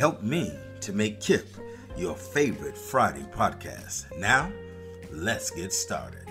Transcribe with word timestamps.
Help 0.00 0.22
me 0.22 0.50
to 0.80 0.94
make 0.94 1.20
KIP 1.20 1.46
your 1.94 2.14
favorite 2.14 2.74
Friday 2.74 3.26
podcast. 3.32 4.06
Now, 4.16 4.50
let's 5.10 5.50
get 5.50 5.74
started. 5.74 6.26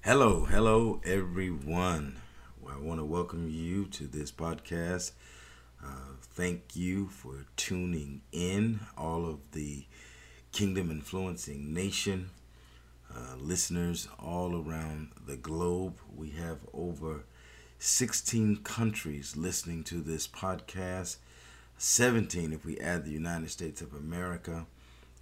Hello, 0.00 0.46
hello, 0.46 1.02
everyone. 1.04 2.16
Well, 2.62 2.76
I 2.76 2.80
want 2.80 3.00
to 3.00 3.04
welcome 3.04 3.46
you 3.46 3.84
to 3.88 4.06
this 4.06 4.32
podcast. 4.32 5.12
Uh, 5.84 6.14
thank 6.22 6.74
you 6.74 7.08
for 7.08 7.44
tuning 7.56 8.22
in, 8.32 8.80
all 8.96 9.26
of 9.28 9.40
the 9.52 9.84
Kingdom 10.52 10.90
Influencing 10.90 11.74
Nation 11.74 12.30
uh, 13.14 13.36
listeners 13.36 14.08
all 14.18 14.56
around 14.56 15.10
the 15.26 15.36
globe. 15.36 15.98
We 16.16 16.30
have 16.30 16.60
over 16.72 17.24
16 17.80 18.56
countries 18.64 19.36
listening 19.36 19.84
to 19.84 20.00
this 20.00 20.26
podcast, 20.26 21.18
17 21.78 22.52
if 22.52 22.64
we 22.64 22.76
add 22.78 23.04
the 23.04 23.12
United 23.12 23.50
States 23.50 23.80
of 23.80 23.94
America. 23.94 24.66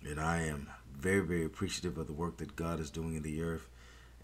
And 0.02 0.18
I 0.18 0.42
am 0.42 0.70
very, 0.98 1.20
very 1.20 1.45
appreciative 1.45 1.98
of 1.98 2.06
the 2.06 2.14
work 2.14 2.39
that 2.39 2.56
God 2.56 2.80
is 2.80 2.89
doing 2.89 3.14
in 3.14 3.22
the 3.22 3.42
earth 3.42 3.68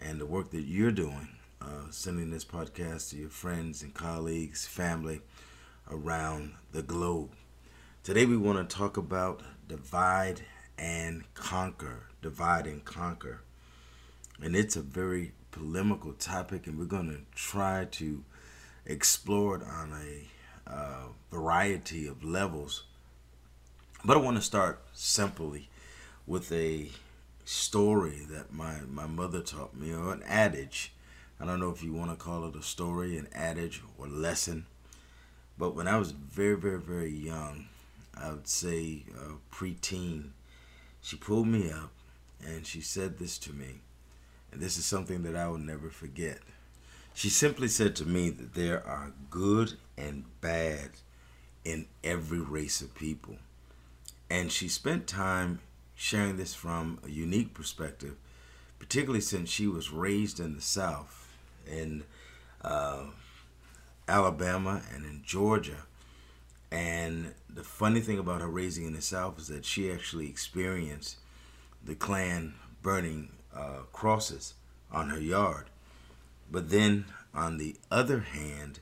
and 0.01 0.19
the 0.19 0.25
work 0.25 0.49
that 0.49 0.63
you're 0.63 0.91
doing, 0.91 1.29
uh, 1.61 1.91
sending 1.91 2.31
this 2.31 2.43
podcast 2.43 3.11
to 3.11 3.17
your 3.17 3.29
friends 3.29 3.83
and 3.83 3.93
colleagues, 3.93 4.65
family 4.65 5.21
around 5.91 6.53
the 6.71 6.81
globe. 6.81 7.29
Today 8.01 8.25
we 8.25 8.35
want 8.35 8.67
to 8.67 8.75
talk 8.75 8.97
about 8.97 9.43
divide 9.67 10.41
and 10.77 11.23
conquer. 11.35 12.07
Divide 12.23 12.65
and 12.65 12.83
conquer. 12.83 13.41
And 14.41 14.55
it's 14.55 14.75
a 14.75 14.81
very 14.81 15.33
polemical 15.53 16.13
topic, 16.13 16.67
and 16.67 16.77
we're 16.77 16.85
going 16.85 17.09
to 17.09 17.21
try 17.35 17.85
to 17.85 18.23
explore 18.85 19.55
it 19.55 19.61
on 19.63 19.93
a 19.93 20.69
uh, 20.69 21.03
variety 21.31 22.07
of 22.07 22.23
levels. 22.23 22.83
But 24.03 24.17
I 24.17 24.19
want 24.19 24.35
to 24.35 24.43
start 24.43 24.81
simply 24.93 25.69
with 26.27 26.51
a 26.51 26.89
story 27.45 28.25
that 28.29 28.51
my, 28.51 28.79
my 28.89 29.05
mother 29.05 29.41
taught 29.41 29.75
me, 29.75 29.93
or 29.93 30.11
an 30.11 30.23
adage. 30.25 30.91
I 31.39 31.45
don't 31.45 31.59
know 31.59 31.71
if 31.71 31.83
you 31.83 31.93
want 31.93 32.11
to 32.11 32.17
call 32.17 32.45
it 32.47 32.55
a 32.55 32.63
story, 32.63 33.17
an 33.17 33.27
adage, 33.33 33.81
or 33.97 34.07
lesson. 34.07 34.65
But 35.57 35.75
when 35.75 35.87
I 35.87 35.97
was 35.97 36.11
very, 36.11 36.55
very, 36.55 36.79
very 36.79 37.11
young, 37.11 37.67
I 38.17 38.31
would 38.31 38.47
say 38.47 39.03
uh, 39.15 39.33
preteen, 39.51 40.29
she 41.01 41.15
pulled 41.15 41.47
me 41.47 41.69
up 41.71 41.91
and 42.45 42.65
she 42.65 42.81
said 42.81 43.19
this 43.19 43.37
to 43.39 43.53
me. 43.53 43.81
And 44.53 44.61
this 44.61 44.77
is 44.77 44.85
something 44.85 45.23
that 45.23 45.35
I 45.35 45.47
will 45.47 45.57
never 45.57 45.89
forget. 45.89 46.37
She 47.15 47.29
simply 47.29 47.67
said 47.67 47.95
to 47.95 48.05
me 48.05 48.29
that 48.29 48.53
there 48.53 48.85
are 48.85 49.11
good 49.31 49.73
and 49.97 50.25
bad 50.41 50.91
in 51.65 51.87
every 52.03 52.39
race 52.39 52.79
of 52.81 52.93
people. 52.93 53.37
And 54.29 54.51
she 54.51 54.67
spent 54.67 55.07
time 55.07 55.59
sharing 55.95 56.37
this 56.37 56.53
from 56.53 56.99
a 57.03 57.09
unique 57.09 57.55
perspective, 57.55 58.15
particularly 58.77 59.21
since 59.21 59.49
she 59.49 59.67
was 59.67 59.91
raised 59.91 60.39
in 60.39 60.55
the 60.55 60.61
South. 60.61 61.19
in 61.65 62.03
uh, 62.61 63.05
Alabama 64.07 64.83
and 64.93 65.05
in 65.05 65.23
Georgia. 65.25 65.85
And 66.71 67.33
the 67.49 67.63
funny 67.63 68.01
thing 68.01 68.19
about 68.19 68.41
her 68.41 68.47
raising 68.47 68.85
in 68.85 68.93
the 68.93 69.01
South 69.01 69.39
is 69.39 69.47
that 69.47 69.65
she 69.65 69.91
actually 69.91 70.27
experienced 70.27 71.17
the 71.83 71.95
Klan 71.95 72.55
burning 72.81 73.29
uh, 73.55 73.83
crosses 73.91 74.53
on 74.91 75.09
her 75.09 75.19
yard. 75.19 75.65
But 76.51 76.69
then, 76.69 77.05
on 77.33 77.57
the 77.57 77.75
other 77.89 78.19
hand, 78.19 78.79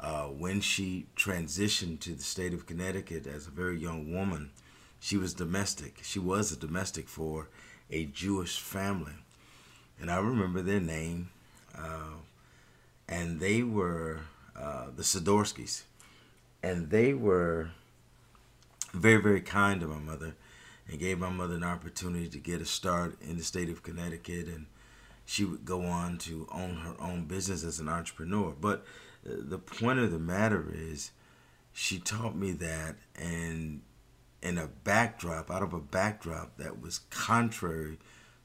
uh, 0.00 0.24
when 0.24 0.60
she 0.60 1.06
transitioned 1.16 2.00
to 2.00 2.14
the 2.14 2.22
state 2.22 2.54
of 2.54 2.66
Connecticut 2.66 3.26
as 3.26 3.46
a 3.46 3.50
very 3.50 3.78
young 3.78 4.12
woman, 4.12 4.50
she 5.00 5.16
was 5.16 5.34
domestic. 5.34 6.00
She 6.02 6.18
was 6.18 6.52
a 6.52 6.56
domestic 6.56 7.08
for 7.08 7.48
a 7.90 8.04
Jewish 8.04 8.60
family. 8.60 9.12
And 10.00 10.10
I 10.10 10.16
remember 10.16 10.62
their 10.62 10.80
name. 10.80 11.30
Uh, 11.76 12.18
and 13.08 13.40
they 13.40 13.62
were 13.62 14.20
uh, 14.56 14.86
the 14.94 15.02
Sidorskis, 15.02 15.82
and 16.62 16.90
they 16.90 17.12
were 17.12 17.70
very, 18.94 19.20
very 19.20 19.40
kind 19.40 19.80
to 19.80 19.86
my 19.86 19.98
mother 19.98 20.34
and 20.88 20.98
gave 20.98 21.18
my 21.18 21.30
mother 21.30 21.54
an 21.54 21.64
opportunity 21.64 22.28
to 22.28 22.38
get 22.38 22.60
a 22.60 22.66
start 22.66 23.16
in 23.22 23.36
the 23.36 23.44
state 23.44 23.70
of 23.70 23.82
Connecticut, 23.82 24.46
and 24.46 24.66
she 25.24 25.44
would 25.44 25.64
go 25.64 25.82
on 25.82 26.18
to 26.18 26.46
own 26.52 26.76
her 26.76 26.94
own 27.00 27.24
business 27.24 27.64
as 27.64 27.80
an 27.80 27.88
entrepreneur. 27.88 28.54
But 28.60 28.84
uh, 29.26 29.34
the 29.38 29.58
point 29.58 30.00
of 30.00 30.10
the 30.10 30.18
matter 30.18 30.72
is, 30.74 31.12
she 31.72 31.98
taught 31.98 32.36
me 32.36 32.52
that, 32.52 32.96
and 33.16 33.82
in 34.42 34.58
a 34.58 34.66
backdrop, 34.66 35.50
out 35.50 35.62
of 35.62 35.72
a 35.72 35.80
backdrop 35.80 36.56
that 36.58 36.80
was 36.80 37.00
contrary 37.10 37.98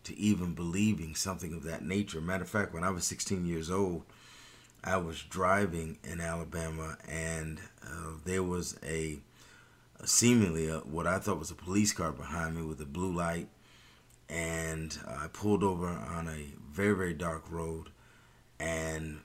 to 0.03 0.17
even 0.17 0.53
believing 0.53 1.15
something 1.15 1.53
of 1.53 1.63
that 1.63 1.83
nature. 1.83 2.21
Matter 2.21 2.43
of 2.43 2.49
fact, 2.49 2.73
when 2.73 2.83
I 2.83 2.91
was 2.91 3.03
16 3.03 3.45
years 3.45 3.69
old, 3.69 4.03
I 4.83 4.97
was 4.97 5.21
driving 5.21 5.97
in 6.03 6.21
Alabama, 6.21 6.97
and 7.09 7.59
uh, 7.83 8.11
there 8.23 8.43
was 8.43 8.77
a, 8.83 8.85
a 8.85 9.19
seemingly 10.05 10.69
a, 10.69 10.79
what 10.79 11.07
I 11.07 11.19
thought 11.19 11.39
was 11.39 11.51
a 11.51 11.55
police 11.55 11.91
car 11.91 12.11
behind 12.11 12.55
me 12.55 12.63
with 12.63 12.81
a 12.81 12.85
blue 12.85 13.13
light, 13.13 13.49
and 14.29 14.97
uh, 15.07 15.19
I 15.23 15.27
pulled 15.27 15.63
over 15.63 15.87
on 15.87 16.27
a 16.27 16.53
very 16.71 16.95
very 16.95 17.13
dark 17.13 17.49
road, 17.49 17.89
and 18.59 19.21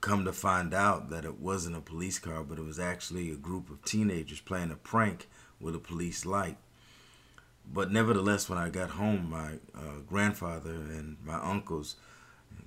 come 0.00 0.24
to 0.26 0.32
find 0.32 0.74
out 0.74 1.08
that 1.08 1.24
it 1.24 1.40
wasn't 1.40 1.76
a 1.76 1.80
police 1.80 2.18
car, 2.18 2.42
but 2.42 2.58
it 2.58 2.64
was 2.64 2.78
actually 2.78 3.30
a 3.30 3.36
group 3.36 3.70
of 3.70 3.82
teenagers 3.84 4.40
playing 4.40 4.70
a 4.70 4.76
prank 4.76 5.28
with 5.58 5.74
a 5.74 5.78
police 5.78 6.26
light. 6.26 6.58
But 7.72 7.90
nevertheless, 7.90 8.48
when 8.48 8.58
I 8.58 8.68
got 8.68 8.90
home, 8.90 9.30
my 9.30 9.54
uh, 9.74 10.00
grandfather 10.06 10.72
and 10.72 11.16
my 11.24 11.36
uncles 11.36 11.96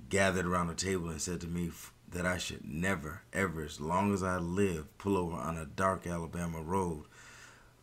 gathered 0.08 0.46
around 0.46 0.66
the 0.66 0.74
table 0.74 1.08
and 1.10 1.20
said 1.20 1.40
to 1.42 1.46
me, 1.46 1.70
that 2.10 2.24
I 2.24 2.38
should 2.38 2.64
never, 2.64 3.22
ever, 3.32 3.62
as 3.62 3.80
long 3.80 4.14
as 4.14 4.22
I 4.22 4.38
live, 4.38 4.96
pull 4.98 5.16
over 5.16 5.36
on 5.36 5.58
a 5.58 5.66
dark 5.66 6.06
Alabama 6.06 6.62
road 6.62 7.04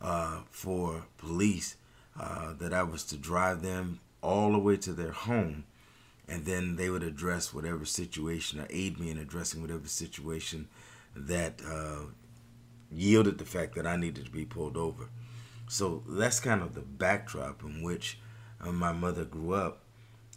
uh, 0.00 0.40
for 0.50 1.04
police, 1.18 1.76
uh, 2.18 2.54
that 2.54 2.72
I 2.72 2.82
was 2.82 3.04
to 3.04 3.16
drive 3.16 3.62
them 3.62 4.00
all 4.22 4.52
the 4.52 4.58
way 4.58 4.76
to 4.78 4.92
their 4.92 5.12
home, 5.12 5.64
and 6.28 6.44
then 6.44 6.76
they 6.76 6.90
would 6.90 7.02
address 7.02 7.54
whatever 7.54 7.84
situation 7.84 8.58
or 8.58 8.66
aid 8.70 8.98
me 8.98 9.10
in 9.10 9.18
addressing 9.18 9.60
whatever 9.60 9.86
situation 9.86 10.68
that 11.14 11.60
uh, 11.66 12.06
yielded 12.90 13.38
the 13.38 13.44
fact 13.44 13.74
that 13.74 13.86
I 13.86 13.96
needed 13.96 14.24
to 14.24 14.30
be 14.30 14.44
pulled 14.44 14.76
over. 14.76 15.08
So 15.68 16.02
that's 16.08 16.40
kind 16.40 16.62
of 16.62 16.74
the 16.74 16.80
backdrop 16.80 17.62
in 17.62 17.82
which 17.82 18.18
uh, 18.60 18.72
my 18.72 18.92
mother 18.92 19.24
grew 19.24 19.52
up. 19.54 19.82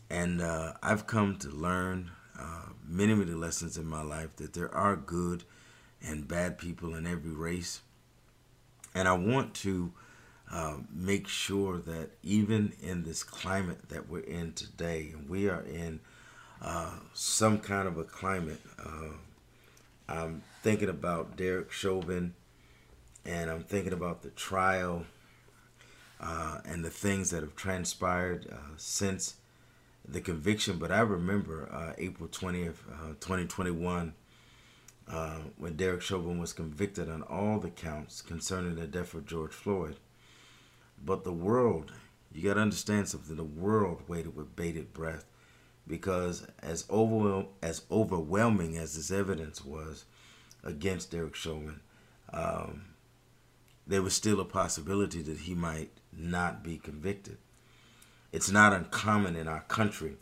And 0.09 0.41
uh, 0.41 0.74
I've 0.81 1.06
come 1.06 1.38
to 1.38 1.50
learn 1.50 2.12
uh, 2.39 2.69
many, 2.88 3.13
many 3.13 3.31
lessons 3.31 3.77
in 3.77 3.86
my 3.86 4.01
life 4.01 4.36
that 4.38 4.53
there 4.53 4.74
are 4.74 4.95
good 4.95 5.44
and 6.01 6.27
bad 6.27 6.57
people 6.57 6.95
in 6.95 7.06
every 7.06 7.31
race. 7.31 7.81
And 8.95 9.07
I 9.07 9.13
want 9.13 9.53
to 9.56 9.91
uh, 10.51 10.77
make 10.91 11.27
sure 11.27 11.80
that 11.80 12.12
even 12.24 12.74
in 12.81 13.03
this 13.03 13.24
climate 13.24 13.89
that 13.89 14.09
we're 14.09 14.21
in 14.21 14.53
today, 14.53 15.12
and 15.13 15.30
we 15.30 15.50
are 15.50 15.62
in 15.62 16.00
uh, 16.62 16.94
some 17.13 17.59
kind 17.59 17.88
of 17.88 17.97
a 17.97 18.03
climate, 18.03 18.62
uh, 18.83 19.13
I'm 20.07 20.41
thinking 20.63 20.89
about 20.89 21.38
Derek 21.38 21.71
Chauvin 21.71 22.33
and 23.25 23.51
I'm 23.51 23.63
thinking 23.63 23.94
about 23.94 24.24
the 24.24 24.30
trial 24.30 25.06
uh, 26.19 26.59
and 26.65 26.83
the 26.83 26.89
things 26.89 27.30
that 27.30 27.44
have 27.44 27.56
transpired 27.56 28.47
since 28.77 29.36
the 30.07 30.22
conviction. 30.22 30.78
But 30.78 30.92
I 30.92 31.01
remember 31.01 31.69
uh, 31.72 31.94
April 31.98 32.30
20th, 32.30 32.78
2021 33.19 34.13
uh, 35.10 35.40
when 35.57 35.75
Derek 35.75 36.01
Chauvin 36.01 36.40
was 36.40 36.54
convicted 36.54 37.10
on 37.10 37.24
all 37.24 37.60
the 37.60 37.69
counts 37.69 38.22
concerning 38.22 38.75
the 38.75 38.88
death 38.88 39.13
of 39.13 39.25
George 39.25 39.54
Floyd. 39.54 39.96
But 41.04 41.24
the 41.24 41.34
world, 41.34 41.94
you 42.31 42.44
got 42.44 42.56
to 42.56 42.62
understand 42.62 43.07
something, 43.10 43.36
the 43.36 43.44
world 43.44 44.04
waited 44.07 44.36
with 44.36 44.56
bated 44.56 44.94
breath 44.94 45.25
because 45.88 46.46
as 46.62 46.86
as 47.62 47.81
overwhelming 47.90 48.78
as 48.78 48.96
this 48.96 49.10
evidence 49.10 49.66
was 49.66 50.06
against 50.63 51.12
Derek 51.12 51.36
Chauvin, 51.36 51.80
um, 52.31 52.86
there 53.88 54.04
was 54.04 54.13
still 54.13 54.40
a 54.40 54.46
possibility 54.46 55.22
that 55.24 55.40
he 55.40 55.56
might 55.56 55.90
not 56.16 56.63
be 56.63 56.78
convicted. 56.78 57.38
It's 58.31 58.52
not 58.52 58.74
uncommon 58.74 59.36
in 59.36 59.48
our 59.48 59.62
country 59.62 60.18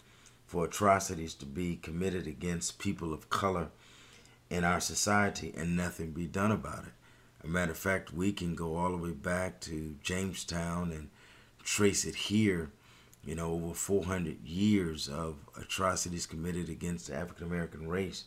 for 0.46 0.66
atrocities 0.66 1.34
to 1.36 1.46
be 1.46 1.76
committed 1.76 2.26
against 2.26 2.80
people 2.80 3.14
of 3.14 3.30
color 3.30 3.70
in 4.50 4.64
our 4.64 4.80
society 4.80 5.54
and 5.58 5.76
nothing 5.76 6.12
be 6.12 6.26
done 6.26 6.52
about 6.52 6.86
it. 6.86 6.94
A 7.44 7.48
matter 7.48 7.72
of 7.72 7.78
fact, 7.78 8.14
we 8.14 8.32
can 8.32 8.56
go 8.56 8.78
all 8.78 8.92
the 8.92 8.98
way 8.98 9.12
back 9.12 9.60
to 9.62 9.96
Jamestown 10.02 10.92
and 10.92 11.10
trace 11.64 12.06
it 12.06 12.16
here, 12.16 12.72
you 13.26 13.36
know, 13.36 13.52
over 13.52 13.74
400 13.74 14.46
years 14.46 15.10
of 15.10 15.36
atrocities 15.60 16.26
committed 16.26 16.70
against 16.70 17.08
the 17.08 17.16
African 17.16 17.46
American 17.46 17.88
race. 17.88 18.24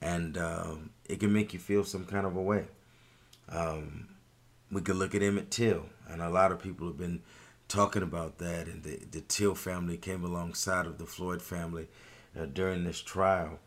And 0.00 0.36
um, 0.38 0.90
it 1.06 1.18
can 1.18 1.32
make 1.32 1.52
you 1.52 1.58
feel 1.58 1.82
some 1.82 2.04
kind 2.04 2.26
of 2.26 2.36
a 2.36 2.42
way. 2.42 2.66
Um, 3.48 4.08
we 4.70 4.82
could 4.82 4.96
look 4.96 5.14
at 5.14 5.22
Emmett 5.22 5.50
Till, 5.50 5.86
and 6.08 6.20
a 6.20 6.28
lot 6.28 6.52
of 6.52 6.60
people 6.62 6.86
have 6.86 6.98
been 6.98 7.22
talking 7.68 8.02
about 8.02 8.38
that. 8.38 8.66
And 8.66 8.82
the, 8.82 8.98
the 9.10 9.20
Till 9.20 9.54
family 9.54 9.96
came 9.96 10.24
alongside 10.24 10.86
of 10.86 10.98
the 10.98 11.06
Floyd 11.06 11.42
family 11.42 11.88
uh, 12.38 12.46
during 12.46 12.84
this 12.84 13.00
trial 13.00 13.60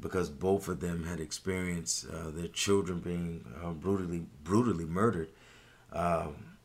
because 0.00 0.28
both 0.28 0.68
of 0.68 0.80
them 0.80 1.04
had 1.04 1.20
experienced 1.20 2.06
uh, 2.08 2.30
their 2.30 2.48
children 2.48 3.00
being 3.00 3.44
uh, 3.62 3.70
brutally 3.70 4.26
brutally 4.42 4.84
murdered. 4.84 5.28
Um, 5.92 6.56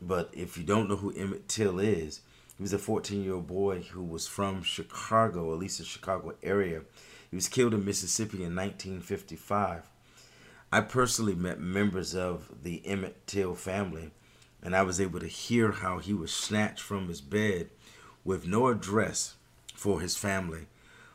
but 0.00 0.30
if 0.32 0.56
you 0.56 0.64
don't 0.64 0.88
know 0.88 0.96
who 0.96 1.12
Emmett 1.12 1.48
Till 1.48 1.78
is, 1.78 2.20
he 2.56 2.62
was 2.62 2.72
a 2.72 2.78
14 2.78 3.22
year 3.22 3.34
old 3.34 3.46
boy 3.46 3.82
who 3.82 4.02
was 4.04 4.26
from 4.26 4.62
Chicago, 4.62 5.52
at 5.52 5.58
least 5.58 5.78
the 5.78 5.84
Chicago 5.84 6.34
area. 6.42 6.82
He 7.30 7.36
was 7.36 7.48
killed 7.48 7.74
in 7.74 7.84
Mississippi 7.84 8.38
in 8.38 8.54
1955. 8.54 9.88
I 10.72 10.80
personally 10.80 11.34
met 11.34 11.58
members 11.58 12.14
of 12.14 12.50
the 12.62 12.86
Emmett 12.86 13.26
Till 13.26 13.54
family, 13.54 14.10
and 14.62 14.76
I 14.76 14.82
was 14.82 15.00
able 15.00 15.20
to 15.20 15.26
hear 15.26 15.72
how 15.72 15.98
he 15.98 16.12
was 16.12 16.32
snatched 16.32 16.82
from 16.82 17.08
his 17.08 17.20
bed 17.20 17.70
with 18.24 18.46
no 18.46 18.68
address 18.68 19.36
for 19.74 20.00
his 20.00 20.16
family 20.16 20.66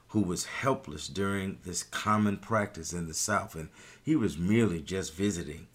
who 0.10 0.22
was 0.22 0.46
helpless 0.46 1.08
during 1.08 1.60
this 1.66 1.84
common 1.84 2.38
practice 2.38 2.94
in 2.94 3.08
the 3.08 3.14
South, 3.14 3.54
and 3.54 3.70
he 4.02 4.16
was 4.16 4.38
merely 4.38 4.82
just 4.82 5.14
visiting. 5.14 5.68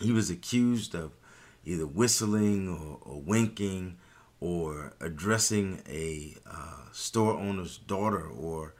He 0.00 0.10
was 0.10 0.30
accused 0.30 0.94
of 0.94 1.12
either 1.64 1.86
whistling 1.86 2.68
or, 2.68 2.98
or 3.02 3.20
winking 3.20 3.98
or 4.40 4.94
addressing 5.00 5.82
a 5.88 6.34
uh, 6.50 6.90
store 6.92 7.34
owner's 7.34 7.78
daughter 7.78 8.26
or 8.26 8.74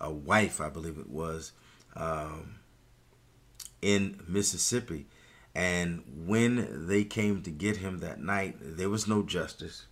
a 0.00 0.10
wife, 0.10 0.60
I 0.60 0.70
believe 0.70 0.98
it 0.98 1.10
was, 1.10 1.52
um, 1.94 2.56
in 3.82 4.20
Mississippi. 4.26 5.06
And 5.60 6.02
when 6.26 6.86
they 6.86 7.04
came 7.04 7.42
to 7.42 7.50
get 7.50 7.76
him 7.76 7.98
that 7.98 8.18
night, 8.18 8.56
there 8.62 8.88
was 8.88 9.06
no 9.06 9.22
justice, 9.22 9.84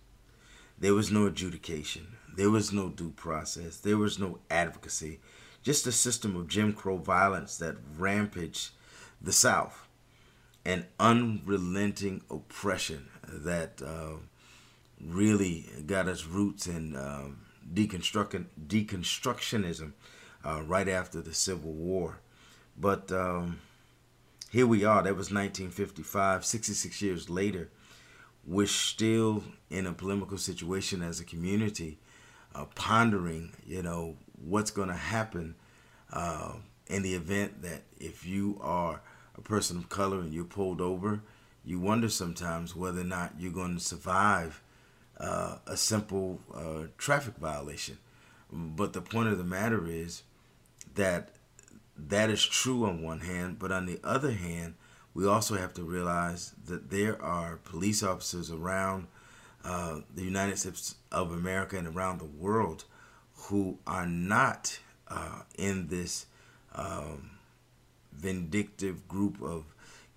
there 0.79 0.95
was 0.95 1.11
no 1.11 1.27
adjudication. 1.27 2.07
There 2.35 2.49
was 2.49 2.73
no 2.73 2.89
due 2.89 3.11
process. 3.11 3.77
There 3.77 3.97
was 3.97 4.17
no 4.17 4.39
advocacy. 4.49 5.19
Just 5.61 5.85
a 5.85 5.91
system 5.91 6.35
of 6.35 6.47
Jim 6.47 6.73
Crow 6.73 6.97
violence 6.97 7.55
that 7.57 7.75
rampaged 7.97 8.71
the 9.21 9.31
South. 9.31 9.87
An 10.65 10.87
unrelenting 10.99 12.23
oppression 12.31 13.07
that 13.27 13.79
uh, 13.85 14.13
really 14.99 15.69
got 15.85 16.07
its 16.07 16.25
roots 16.25 16.65
in 16.65 16.95
uh, 16.95 17.27
deconstructionism 17.71 19.91
uh, 20.43 20.63
right 20.65 20.89
after 20.89 21.21
the 21.21 21.35
Civil 21.35 21.73
War. 21.73 22.21
But 22.75 23.11
um, 23.11 23.59
here 24.49 24.67
we 24.67 24.83
are. 24.83 25.03
That 25.03 25.15
was 25.15 25.31
1955. 25.31 26.43
66 26.43 27.01
years 27.01 27.29
later, 27.29 27.69
we're 28.45 28.67
still 28.67 29.43
in 29.69 29.85
a 29.85 29.93
polemical 29.93 30.37
situation 30.37 31.01
as 31.01 31.19
a 31.19 31.23
community 31.23 31.99
uh, 32.55 32.65
pondering, 32.75 33.51
you 33.67 33.83
know, 33.83 34.15
what's 34.43 34.71
going 34.71 34.87
to 34.87 34.95
happen 34.95 35.55
uh, 36.11 36.53
in 36.87 37.03
the 37.03 37.13
event 37.13 37.61
that 37.61 37.83
if 37.99 38.25
you 38.25 38.57
are 38.61 39.01
a 39.37 39.41
person 39.41 39.77
of 39.77 39.89
color 39.89 40.19
and 40.19 40.33
you're 40.33 40.43
pulled 40.43 40.81
over, 40.81 41.21
you 41.63 41.79
wonder 41.79 42.09
sometimes 42.09 42.75
whether 42.75 43.01
or 43.01 43.05
not 43.05 43.33
you're 43.37 43.51
going 43.51 43.77
to 43.77 43.83
survive 43.83 44.63
uh, 45.19 45.57
a 45.67 45.77
simple 45.77 46.39
uh, 46.53 46.87
traffic 46.97 47.35
violation. 47.35 47.97
But 48.51 48.93
the 48.93 49.01
point 49.01 49.29
of 49.29 49.37
the 49.37 49.43
matter 49.43 49.85
is 49.87 50.23
that 50.95 51.35
that 52.07 52.29
is 52.29 52.45
true 52.45 52.85
on 52.85 53.01
one 53.01 53.21
hand, 53.21 53.59
but 53.59 53.71
on 53.71 53.85
the 53.85 53.99
other 54.03 54.31
hand, 54.31 54.75
we 55.13 55.27
also 55.27 55.55
have 55.55 55.73
to 55.73 55.83
realize 55.83 56.53
that 56.65 56.89
there 56.89 57.21
are 57.21 57.57
police 57.57 58.03
officers 58.03 58.51
around 58.51 59.07
uh, 59.65 59.99
the 60.15 60.23
United 60.23 60.57
States 60.57 60.95
of 61.11 61.31
America 61.31 61.77
and 61.77 61.87
around 61.87 62.19
the 62.19 62.25
world 62.25 62.85
who 63.35 63.77
are 63.85 64.05
not 64.05 64.79
uh, 65.07 65.41
in 65.57 65.87
this 65.87 66.25
um, 66.75 67.31
vindictive 68.13 69.07
group 69.07 69.41
of 69.41 69.65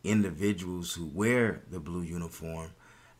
individuals 0.04 0.94
who 0.94 1.06
wear 1.12 1.62
the 1.70 1.80
blue 1.80 2.02
uniform 2.02 2.70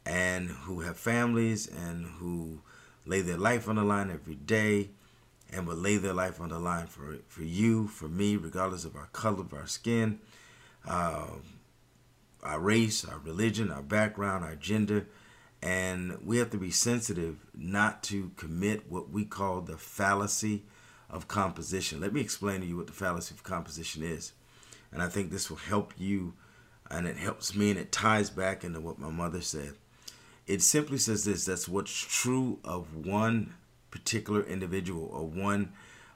and 0.05 0.51
who 0.51 0.81
have 0.81 0.97
families 0.97 1.67
and 1.67 2.07
who 2.19 2.61
lay 3.07 3.21
their 3.21 3.37
life 3.37 3.69
on 3.69 3.77
the 3.77 3.85
line 3.85 4.11
every 4.11 4.35
day 4.35 4.89
and 5.53 5.67
will 5.67 5.77
lay 5.77 5.97
their 5.97 6.15
life 6.15 6.41
on 6.41 6.49
the 6.49 6.59
line 6.59 6.87
for 6.87 7.19
for 7.29 7.43
you, 7.43 7.87
for 7.89 8.09
me, 8.09 8.37
regardless 8.37 8.85
of 8.85 8.97
our 8.97 9.09
color 9.13 9.41
of 9.41 9.53
our 9.53 9.67
skin, 9.67 10.19
uh, 10.89 11.27
our 12.43 12.59
race, 12.59 13.05
our 13.05 13.19
religion, 13.19 13.71
our 13.71 13.83
background, 13.83 14.45
our 14.45 14.57
gender, 14.57 15.07
and 15.63 16.19
we 16.25 16.39
have 16.39 16.51
to 16.51 16.59
be 16.59 16.71
sensitive 16.71 17.37
not 17.55 18.03
to 18.05 18.33
commit 18.37 18.91
what 18.91 19.11
we 19.11 19.25
call 19.25 19.61
the 19.61 19.77
fallacy 19.77 20.65
of 21.09 21.29
composition. 21.29 22.01
Let 22.01 22.13
me 22.13 22.21
explain 22.21 22.63
to 22.63 22.67
you 22.67 22.77
what 22.77 22.87
the 22.87 22.93
fallacy 22.93 23.35
of 23.35 23.45
composition 23.45 24.03
is. 24.03 24.33
And 24.91 25.03
I 25.03 25.09
think 25.09 25.31
this 25.31 25.49
will 25.49 25.59
help 25.59 25.93
you, 25.97 26.35
and 26.91 27.07
it 27.07 27.17
helps 27.17 27.55
me, 27.55 27.71
and 27.71 27.79
it 27.79 27.93
ties 27.93 28.31
back 28.31 28.65
into 28.65 28.81
what 28.81 28.99
my 28.99 29.11
mother 29.11 29.41
said. 29.41 29.75
It 30.47 30.63
simply 30.63 30.99
says 30.99 31.25
this 31.25 31.45
that's 31.45 31.69
what's 31.69 31.93
true 31.93 32.59
of 32.65 33.07
one 33.07 33.55
particular 33.93 34.43
individual 34.43 35.09
or 35.13 35.25
one 35.25 35.73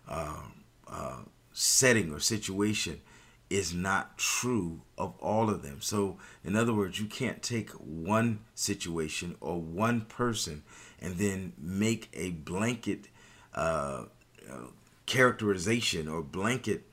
uh, 0.08 0.42
uh, 0.88 1.18
setting 1.52 2.12
or 2.12 2.18
situation 2.18 3.00
is 3.48 3.72
not 3.72 4.18
true 4.18 4.80
of 4.98 5.14
all 5.20 5.48
of 5.48 5.62
them. 5.62 5.80
So, 5.80 6.18
in 6.42 6.56
other 6.56 6.74
words, 6.74 6.98
you 6.98 7.06
can't 7.06 7.42
take 7.42 7.70
one 7.70 8.40
situation 8.56 9.36
or 9.40 9.60
one 9.60 10.00
person 10.00 10.64
and 11.00 11.16
then 11.16 11.52
make 11.56 12.08
a 12.12 12.30
blanket 12.30 13.06
uh, 13.54 14.06
uh, 14.50 14.54
characterization 15.06 16.08
or 16.08 16.22
blanket 16.22 16.90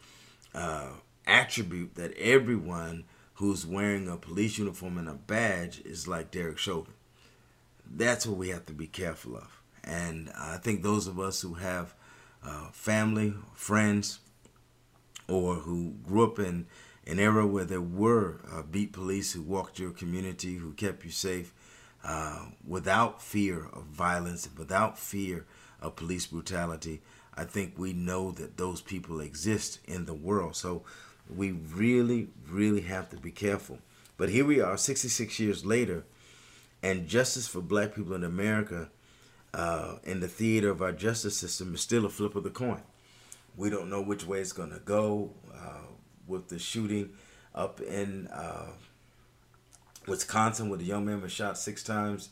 uh, 0.54 0.90
attribute 1.26 1.96
that 1.96 2.16
everyone 2.18 3.06
who's 3.36 3.66
wearing 3.66 4.08
a 4.08 4.18
police 4.18 4.60
uniform 4.60 5.00
and 5.00 5.10
a 5.10 5.14
badge 5.14 5.82
is 5.84 6.08
like 6.08 6.30
Derek 6.30 6.60
Chauvin. 6.60 6.94
That's 7.90 8.28
what 8.28 8.38
we 8.38 8.50
have 8.50 8.68
to 8.68 8.74
be 8.74 8.88
careful 8.88 9.36
of. 9.36 9.63
And 9.84 10.32
I 10.38 10.58
think 10.58 10.82
those 10.82 11.08
of 11.08 11.20
us 11.20 11.42
who 11.42 11.56
have 11.56 11.94
uh, 12.44 12.70
family, 12.72 13.34
friends, 13.54 14.20
or 15.28 15.56
who 15.56 15.96
grew 16.06 16.24
up 16.24 16.40
in 16.40 16.68
an 17.06 17.20
era 17.20 17.46
where 17.46 17.66
there 17.66 17.82
were 17.82 18.40
uh, 18.52 18.62
beat 18.62 18.94
police 18.94 19.34
who 19.34 19.42
walked 19.42 19.80
your 19.80 19.92
community, 19.92 20.56
who 20.56 20.74
kept 20.74 21.04
you 21.04 21.12
safe, 21.12 21.54
uh, 22.04 22.46
without 22.66 23.22
fear 23.22 23.68
of 23.74 23.84
violence, 23.86 24.48
without 24.58 24.98
fear 24.98 25.46
of 25.82 25.96
police 25.96 26.26
brutality. 26.26 27.02
I 27.36 27.46
think 27.46 27.74
we 27.78 27.94
know 27.94 28.32
that 28.32 28.58
those 28.58 28.82
people 28.82 29.20
exist 29.20 29.80
in 29.86 30.06
the 30.06 30.14
world. 30.14 30.56
So 30.56 30.84
we 31.34 31.52
really, 31.52 32.28
really 32.50 32.82
have 32.82 33.10
to 33.10 33.18
be 33.18 33.32
careful. 33.32 33.80
But 34.18 34.30
here 34.30 34.46
we 34.46 34.62
are, 34.62 34.78
66 34.78 35.40
years 35.40 35.66
later, 35.66 36.04
and 36.82 37.08
justice 37.08 37.48
for 37.48 37.62
black 37.62 37.96
people 37.96 38.14
in 38.14 38.24
America 38.24 38.90
uh, 39.54 39.98
in 40.04 40.20
the 40.20 40.28
theater 40.28 40.70
of 40.70 40.82
our 40.82 40.92
justice 40.92 41.38
system 41.38 41.76
is 41.76 41.82
still 41.82 42.06
a 42.06 42.10
flip 42.10 42.36
of 42.36 42.44
the 42.44 42.50
coin. 42.50 42.82
We 43.56 43.70
don't 43.70 43.90
know 43.90 44.02
which 44.02 44.26
way 44.26 44.40
it's 44.40 44.52
going 44.52 44.72
to 44.72 44.80
go 44.80 45.32
uh, 45.54 45.86
with 46.28 46.50
the 46.50 46.58
shooting 46.58 47.12
up 47.54 47.80
in 47.82 48.28
uh, 48.28 48.72
Wisconsin, 50.08 50.70
where 50.70 50.80
the 50.80 50.86
young 50.86 51.06
man 51.06 51.22
was 51.22 51.32
shot 51.32 51.58
six 51.58 51.84
times 51.84 52.30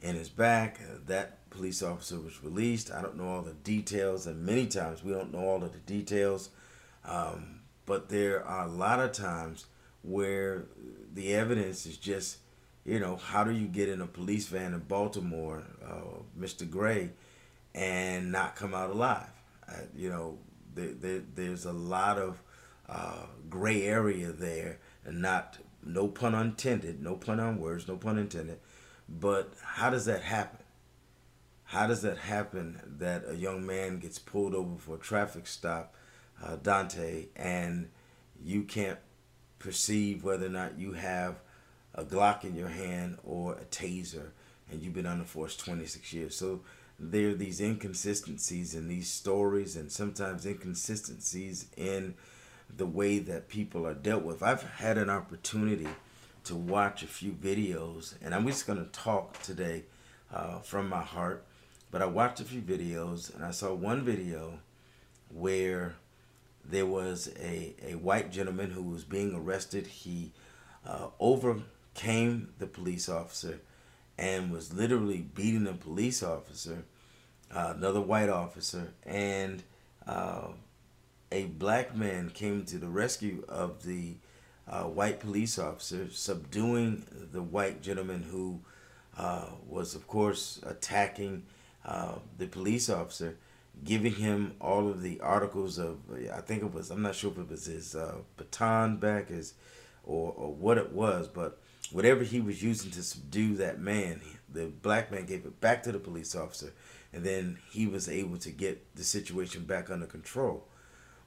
in 0.00 0.14
his 0.14 0.28
back. 0.28 0.80
that 1.06 1.48
police 1.50 1.82
officer 1.82 2.20
was 2.20 2.42
released. 2.44 2.92
I 2.92 3.00
don't 3.00 3.16
know 3.16 3.28
all 3.28 3.42
the 3.42 3.54
details, 3.54 4.26
and 4.26 4.44
many 4.44 4.66
times 4.66 5.02
we 5.02 5.12
don't 5.12 5.32
know 5.32 5.40
all 5.40 5.64
of 5.64 5.72
the 5.72 5.78
details. 5.78 6.50
Um, 7.04 7.60
but 7.86 8.10
there 8.10 8.44
are 8.44 8.66
a 8.66 8.70
lot 8.70 9.00
of 9.00 9.12
times 9.12 9.66
where 10.02 10.66
the 11.14 11.34
evidence 11.34 11.86
is 11.86 11.96
just 11.96 12.38
you 12.88 12.98
know, 12.98 13.16
how 13.16 13.44
do 13.44 13.52
you 13.52 13.66
get 13.66 13.90
in 13.90 14.00
a 14.00 14.06
police 14.06 14.46
van 14.46 14.72
in 14.72 14.80
Baltimore, 14.80 15.62
uh, 15.86 16.22
Mr. 16.40 16.68
Gray, 16.68 17.10
and 17.74 18.32
not 18.32 18.56
come 18.56 18.72
out 18.74 18.88
alive? 18.88 19.28
Uh, 19.68 19.74
you 19.94 20.08
know, 20.08 20.38
there, 20.74 20.92
there, 20.92 21.22
there's 21.34 21.66
a 21.66 21.72
lot 21.72 22.16
of 22.18 22.42
uh, 22.88 23.26
gray 23.50 23.82
area 23.82 24.32
there, 24.32 24.78
and 25.04 25.20
not 25.20 25.58
no 25.84 26.08
pun 26.08 26.34
intended, 26.34 27.02
no 27.02 27.14
pun 27.14 27.38
on 27.38 27.60
words, 27.60 27.86
no 27.86 27.96
pun 27.96 28.16
intended. 28.16 28.58
But 29.06 29.52
how 29.62 29.90
does 29.90 30.06
that 30.06 30.22
happen? 30.22 30.64
How 31.64 31.86
does 31.86 32.00
that 32.00 32.16
happen 32.16 32.80
that 32.98 33.24
a 33.28 33.36
young 33.36 33.66
man 33.66 33.98
gets 33.98 34.18
pulled 34.18 34.54
over 34.54 34.78
for 34.78 34.94
a 34.94 34.98
traffic 34.98 35.46
stop, 35.46 35.94
uh, 36.42 36.56
Daunte, 36.56 37.26
and 37.36 37.90
you 38.42 38.62
can't 38.62 38.98
perceive 39.58 40.24
whether 40.24 40.46
or 40.46 40.50
not 40.50 40.78
you 40.78 40.92
have 40.92 41.42
a 41.94 42.04
Glock 42.04 42.44
in 42.44 42.54
your 42.54 42.68
hand 42.68 43.18
or 43.24 43.54
a 43.54 43.64
taser, 43.64 44.30
and 44.70 44.82
you've 44.82 44.94
been 44.94 45.06
on 45.06 45.18
the 45.18 45.24
force 45.24 45.56
26 45.56 46.12
years. 46.12 46.36
So 46.36 46.60
there 46.98 47.30
are 47.30 47.34
these 47.34 47.60
inconsistencies 47.60 48.74
in 48.74 48.88
these 48.88 49.10
stories, 49.10 49.76
and 49.76 49.90
sometimes 49.90 50.46
inconsistencies 50.46 51.66
in 51.76 52.14
the 52.74 52.86
way 52.86 53.18
that 53.18 53.48
people 53.48 53.86
are 53.86 53.94
dealt 53.94 54.24
with. 54.24 54.42
I've 54.42 54.62
had 54.62 54.98
an 54.98 55.10
opportunity 55.10 55.88
to 56.44 56.56
watch 56.56 57.02
a 57.02 57.06
few 57.06 57.32
videos, 57.32 58.14
and 58.22 58.34
I'm 58.34 58.46
just 58.46 58.66
going 58.66 58.84
to 58.84 58.90
talk 58.90 59.40
today 59.42 59.84
uh, 60.32 60.58
from 60.60 60.88
my 60.88 61.02
heart. 61.02 61.44
But 61.90 62.02
I 62.02 62.06
watched 62.06 62.40
a 62.40 62.44
few 62.44 62.60
videos, 62.60 63.34
and 63.34 63.44
I 63.44 63.50
saw 63.50 63.72
one 63.72 64.04
video 64.04 64.58
where 65.32 65.94
there 66.64 66.86
was 66.86 67.30
a, 67.40 67.74
a 67.82 67.94
white 67.94 68.30
gentleman 68.30 68.70
who 68.70 68.82
was 68.82 69.04
being 69.04 69.34
arrested. 69.34 69.86
He 69.86 70.32
uh, 70.86 71.08
over 71.18 71.62
came 71.98 72.48
the 72.60 72.66
police 72.66 73.08
officer 73.08 73.58
and 74.16 74.52
was 74.52 74.72
literally 74.72 75.26
beating 75.34 75.66
a 75.66 75.72
police 75.72 76.22
officer, 76.22 76.84
uh, 77.52 77.74
another 77.76 78.00
white 78.00 78.28
officer, 78.28 78.92
and 79.04 79.64
uh, 80.06 80.46
a 81.32 81.46
black 81.46 81.96
man 81.96 82.30
came 82.30 82.64
to 82.64 82.78
the 82.78 82.86
rescue 82.86 83.44
of 83.48 83.82
the 83.82 84.14
uh, 84.68 84.84
white 84.84 85.18
police 85.18 85.58
officer, 85.58 86.06
subduing 86.12 87.04
the 87.32 87.42
white 87.42 87.82
gentleman 87.82 88.22
who 88.22 88.60
uh, 89.16 89.46
was, 89.66 89.96
of 89.96 90.06
course, 90.06 90.60
attacking 90.64 91.42
uh, 91.84 92.14
the 92.38 92.46
police 92.46 92.88
officer, 92.88 93.36
giving 93.84 94.14
him 94.14 94.54
all 94.60 94.88
of 94.88 95.02
the 95.02 95.18
articles 95.20 95.78
of, 95.78 95.98
I 96.32 96.42
think 96.42 96.62
it 96.62 96.72
was, 96.72 96.92
I'm 96.92 97.02
not 97.02 97.16
sure 97.16 97.32
if 97.32 97.38
it 97.38 97.50
was 97.50 97.66
his 97.66 97.96
uh, 97.96 98.18
baton 98.36 98.98
back, 98.98 99.30
his, 99.30 99.54
or, 100.04 100.32
or 100.36 100.54
what 100.54 100.78
it 100.78 100.92
was, 100.92 101.26
but 101.26 101.60
whatever 101.92 102.24
he 102.24 102.40
was 102.40 102.62
using 102.62 102.90
to 102.92 103.02
subdue 103.02 103.56
that 103.56 103.80
man, 103.80 104.20
the 104.52 104.66
black 104.66 105.10
man 105.10 105.26
gave 105.26 105.44
it 105.44 105.60
back 105.60 105.82
to 105.84 105.92
the 105.92 105.98
police 105.98 106.34
officer, 106.34 106.72
and 107.12 107.24
then 107.24 107.58
he 107.70 107.86
was 107.86 108.08
able 108.08 108.36
to 108.38 108.50
get 108.50 108.94
the 108.94 109.04
situation 109.04 109.64
back 109.64 109.90
under 109.90 110.06
control. 110.06 110.66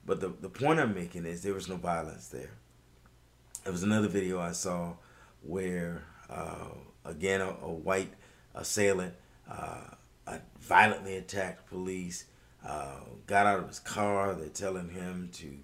But 0.06 0.20
the, 0.20 0.30
the 0.30 0.50
point 0.50 0.80
I'm 0.80 0.94
making 0.94 1.25
is 1.25 1.41
there 1.41 1.53
was 1.53 1.70
no 1.70 1.77
violence 1.77 2.27
there. 2.27 2.51
There 3.63 3.72
was 3.72 3.84
another 3.84 4.08
video 4.08 4.39
I 4.39 4.51
saw 4.51 4.94
where, 5.44 6.03
uh, 6.30 6.70
again, 7.06 7.41
a, 7.41 7.50
a, 7.50 7.72
white 7.72 8.13
assailant 8.56 9.13
uh, 9.50 9.96
violently 10.60 11.18
attacked 11.18 11.68
police, 11.68 12.25
uh, 12.65 13.01
got 13.27 13.46
out 13.46 13.60
of 13.60 13.68
his 13.68 13.80
car. 13.80 14.34
They're 14.34 14.50
telling 14.50 14.89
him 14.89 15.30
to, 15.34 15.58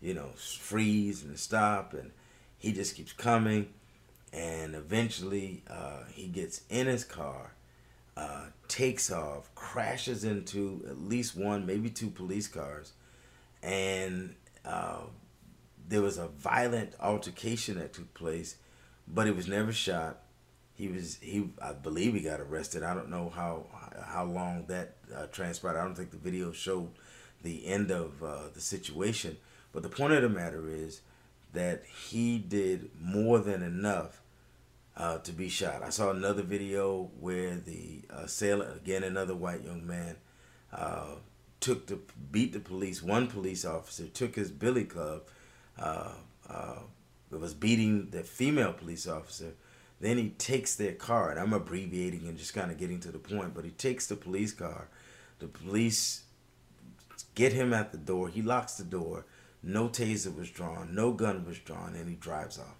you 0.00 0.14
know, 0.14 0.30
freeze 0.36 1.24
and 1.24 1.38
stop, 1.38 1.92
and 1.94 2.12
he 2.58 2.72
just 2.72 2.94
keeps 2.94 3.12
coming 3.12 3.68
and 4.32 4.74
eventually 4.74 5.62
uh, 5.68 6.04
he 6.12 6.26
gets 6.28 6.62
in 6.68 6.86
his 6.86 7.04
car, 7.04 7.52
uh, 8.16 8.46
takes 8.68 9.10
off, 9.10 9.54
crashes 9.54 10.24
into 10.24 10.84
at 10.88 11.00
least 11.00 11.36
one, 11.36 11.66
maybe 11.66 11.90
two 11.90 12.10
police 12.10 12.46
cars, 12.46 12.92
and 13.62 14.34
uh, 14.64 15.00
there 15.88 16.02
was 16.02 16.18
a 16.18 16.28
violent 16.28 16.94
altercation 17.00 17.78
that 17.78 17.92
took 17.92 18.12
place, 18.14 18.56
but 19.08 19.26
he 19.26 19.32
was 19.32 19.48
never 19.48 19.72
shot. 19.72 20.22
He 20.74 20.88
was 20.88 21.18
he 21.20 21.50
I 21.60 21.72
believe 21.72 22.14
he 22.14 22.20
got 22.20 22.40
arrested. 22.40 22.82
I 22.82 22.94
don't 22.94 23.10
know 23.10 23.28
how 23.28 23.66
how 24.06 24.24
long 24.24 24.64
that 24.68 24.96
uh, 25.14 25.26
transpired. 25.26 25.76
I 25.76 25.84
don't 25.84 25.94
think 25.94 26.10
the 26.10 26.16
video 26.16 26.52
showed 26.52 26.90
the 27.42 27.66
end 27.66 27.90
of 27.90 28.22
uh, 28.22 28.48
the 28.54 28.60
situation. 28.60 29.36
But 29.72 29.82
the 29.82 29.88
point 29.88 30.12
of 30.12 30.22
the 30.22 30.28
matter 30.28 30.68
is 30.68 31.00
that 31.52 31.84
he 31.86 32.38
did 32.38 32.90
more 33.00 33.38
than 33.38 33.62
enough 33.62 34.22
uh, 34.96 35.18
to 35.18 35.32
be 35.32 35.48
shot. 35.48 35.82
I 35.82 35.90
saw 35.90 36.10
another 36.10 36.42
video 36.42 37.10
where 37.18 37.56
the 37.56 38.02
assailant, 38.10 38.76
again 38.76 39.02
another 39.02 39.34
white 39.34 39.64
young 39.64 39.86
man, 39.86 40.16
uh, 40.72 41.16
took 41.60 41.86
the 41.86 41.98
beat 42.30 42.52
the 42.52 42.60
police. 42.60 43.02
One 43.02 43.26
police 43.26 43.64
officer 43.64 44.06
took 44.06 44.34
his 44.34 44.50
billy 44.50 44.84
club, 44.84 45.22
uh, 45.78 46.12
uh, 46.48 46.80
was 47.30 47.54
beating 47.54 48.10
the 48.10 48.22
female 48.22 48.72
police 48.72 49.06
officer. 49.06 49.54
Then 50.00 50.16
he 50.16 50.30
takes 50.30 50.76
their 50.76 50.94
car, 50.94 51.30
and 51.30 51.38
I'm 51.38 51.52
abbreviating 51.52 52.26
and 52.26 52.38
just 52.38 52.54
kind 52.54 52.70
of 52.70 52.78
getting 52.78 53.00
to 53.00 53.12
the 53.12 53.18
point, 53.18 53.54
but 53.54 53.64
he 53.64 53.70
takes 53.70 54.06
the 54.06 54.16
police 54.16 54.52
car. 54.52 54.88
The 55.40 55.46
police 55.46 56.24
get 57.34 57.52
him 57.52 57.72
at 57.74 57.92
the 57.92 57.98
door. 57.98 58.28
He 58.28 58.42
locks 58.42 58.74
the 58.74 58.84
door. 58.84 59.26
No 59.62 59.88
taser 59.88 60.34
was 60.34 60.50
drawn, 60.50 60.94
no 60.94 61.12
gun 61.12 61.44
was 61.44 61.58
drawn, 61.58 61.94
and 61.94 62.08
he 62.08 62.14
drives 62.14 62.58
off. 62.58 62.76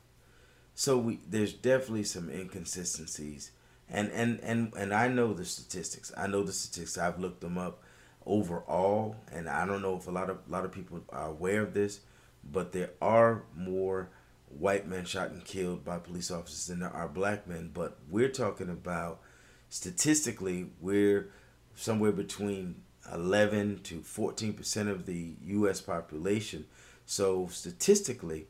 So 0.75 0.97
we 0.99 1.21
there's 1.29 1.53
definitely 1.53 2.05
some 2.05 2.31
inconsistencies, 2.31 3.51
and 3.89 4.11
and 4.13 4.41
and 4.43 4.73
and 4.75 4.95
I 4.95 5.09
know 5.09 5.35
the 5.35 5.45
statistics. 5.45 6.13
I 6.17 6.27
know 6.27 6.43
the 6.43 6.53
statistics. 6.53 6.97
I've 6.97 7.19
looked 7.19 7.43
them 7.43 7.59
up 7.59 7.83
overall, 8.25 9.17
and 9.31 9.49
I 9.49 9.67
don't 9.67 9.83
know 9.83 9.97
if 9.97 10.07
a 10.07 10.11
lot 10.11 10.31
of 10.31 10.39
a 10.49 10.51
lot 10.51 10.65
of 10.65 10.73
people 10.73 11.03
are 11.11 11.29
aware 11.29 11.63
of 11.63 11.75
this, 11.75 12.01
but 12.43 12.73
there 12.73 12.91
are 13.03 13.43
more 13.55 14.09
white 14.49 14.89
men 14.89 15.05
shot 15.05 15.31
and 15.31 15.45
killed 15.45 15.85
by 15.85 15.99
police 15.99 16.31
officers 16.31 16.67
than 16.67 16.81
there 16.81 16.91
are 16.91 17.09
black 17.09 17.47
men. 17.47 17.71
But 17.73 17.99
we're 18.11 18.31
talking 18.31 18.71
about 18.71 19.21
statistically, 19.69 20.71
we're 20.81 21.31
somewhere 21.75 22.13
between 22.13 22.83
11 23.13 23.81
to 23.85 24.01
14 24.03 24.53
percent 24.53 24.89
of 24.89 25.07
the 25.07 25.35
U.S. 25.45 25.81
population. 25.81 26.67
So 27.07 27.49
statistically, 27.51 28.47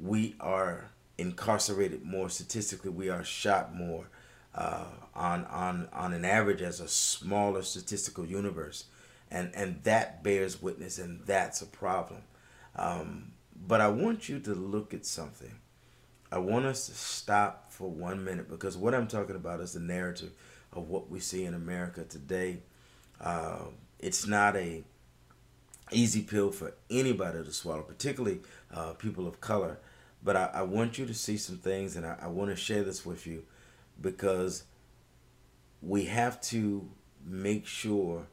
we 0.00 0.36
are 0.40 0.90
incarcerated 1.16 2.04
more 2.04 2.30
statistically. 2.30 2.90
We 2.90 3.08
are 3.08 3.24
shot 3.24 3.74
more 3.74 4.06
uh, 4.54 4.84
on 5.14 5.44
on 5.46 5.88
on 5.92 6.12
an 6.12 6.24
average 6.24 6.62
as 6.62 6.80
a 6.80 6.88
smaller 6.88 7.62
statistical 7.62 8.24
universe, 8.24 8.84
and 9.30 9.50
and 9.54 9.82
that 9.84 10.22
bears 10.22 10.62
witness, 10.62 10.98
and 10.98 11.20
that's 11.26 11.60
a 11.60 11.66
problem. 11.66 12.22
Um, 12.76 13.32
but 13.66 13.80
I 13.80 13.88
want 13.88 14.28
you 14.28 14.38
to 14.40 14.54
look 14.54 14.94
at 14.94 15.04
something. 15.04 15.54
I 16.30 16.38
want 16.38 16.66
us 16.66 16.86
to 16.86 16.94
stop 16.94 17.72
for 17.72 17.90
one 17.90 18.24
minute 18.24 18.48
because 18.48 18.76
what 18.76 18.94
I'm 18.94 19.06
talking 19.06 19.36
about 19.36 19.60
is 19.60 19.72
the 19.72 19.80
narrative 19.80 20.32
of 20.72 20.88
what 20.88 21.10
we 21.10 21.20
see 21.20 21.44
in 21.44 21.54
America 21.54 22.04
today. 22.04 22.58
Uh, 23.20 23.64
it's 23.98 24.26
not 24.26 24.56
a 24.56 24.84
easy 25.90 26.22
pill 26.22 26.50
for 26.50 26.74
anybody 26.90 27.42
to 27.42 27.52
swallow, 27.52 27.82
particularly 27.82 28.40
uh, 28.74 28.92
people 28.94 29.26
of 29.26 29.40
color. 29.40 29.78
But 30.22 30.36
I, 30.36 30.50
I 30.54 30.62
want 30.62 30.98
you 30.98 31.06
to 31.06 31.14
see 31.14 31.36
some 31.36 31.58
things, 31.58 31.96
and 31.96 32.04
I, 32.06 32.16
I 32.22 32.26
want 32.28 32.50
to 32.50 32.56
share 32.56 32.82
this 32.82 33.06
with 33.06 33.26
you 33.26 33.44
because 34.00 34.64
we 35.80 36.04
have 36.06 36.40
to 36.42 36.88
make 37.24 37.66
sure 37.66 38.26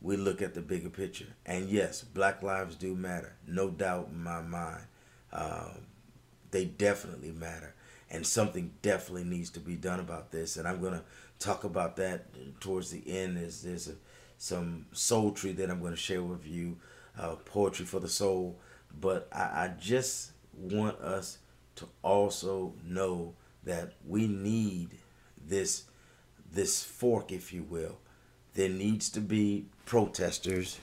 we 0.00 0.16
look 0.16 0.42
at 0.42 0.54
the 0.54 0.60
bigger 0.60 0.90
picture. 0.90 1.28
And 1.44 1.68
yes, 1.68 2.02
black 2.02 2.42
lives 2.42 2.76
do 2.76 2.94
matter, 2.94 3.34
no 3.46 3.70
doubt 3.70 4.08
in 4.12 4.22
my 4.22 4.42
mind. 4.42 4.84
Uh, 5.32 5.70
they 6.50 6.64
definitely 6.64 7.32
matter. 7.32 7.74
and 8.08 8.24
something 8.26 8.72
definitely 8.82 9.24
needs 9.24 9.50
to 9.50 9.60
be 9.60 9.74
done 9.74 9.98
about 10.00 10.30
this. 10.30 10.56
And 10.56 10.68
I'm 10.68 10.80
gonna 10.80 11.02
talk 11.38 11.64
about 11.64 11.96
that 11.96 12.26
towards 12.60 12.90
the 12.90 13.02
end. 13.06 13.36
There's 13.36 13.62
there's 13.62 13.88
a, 13.88 13.94
some 14.38 14.86
soul 14.92 15.32
tree 15.32 15.52
that 15.52 15.70
I'm 15.70 15.82
gonna 15.82 15.96
share 15.96 16.22
with 16.22 16.46
you, 16.46 16.78
uh, 17.18 17.36
poetry 17.36 17.86
for 17.86 18.00
the 18.00 18.08
soul. 18.08 18.58
But 18.98 19.28
I, 19.32 19.64
I 19.64 19.72
just 19.78 20.32
want 20.52 20.98
us 21.00 21.38
to 21.76 21.86
also 22.02 22.74
know 22.84 23.34
that 23.64 23.92
we 24.06 24.26
need 24.26 24.90
this 25.46 25.84
this 26.50 26.82
fork, 26.82 27.32
if 27.32 27.52
you 27.52 27.62
will. 27.62 27.98
There 28.54 28.68
needs 28.68 29.10
to 29.10 29.20
be 29.20 29.66
protesters, 29.84 30.78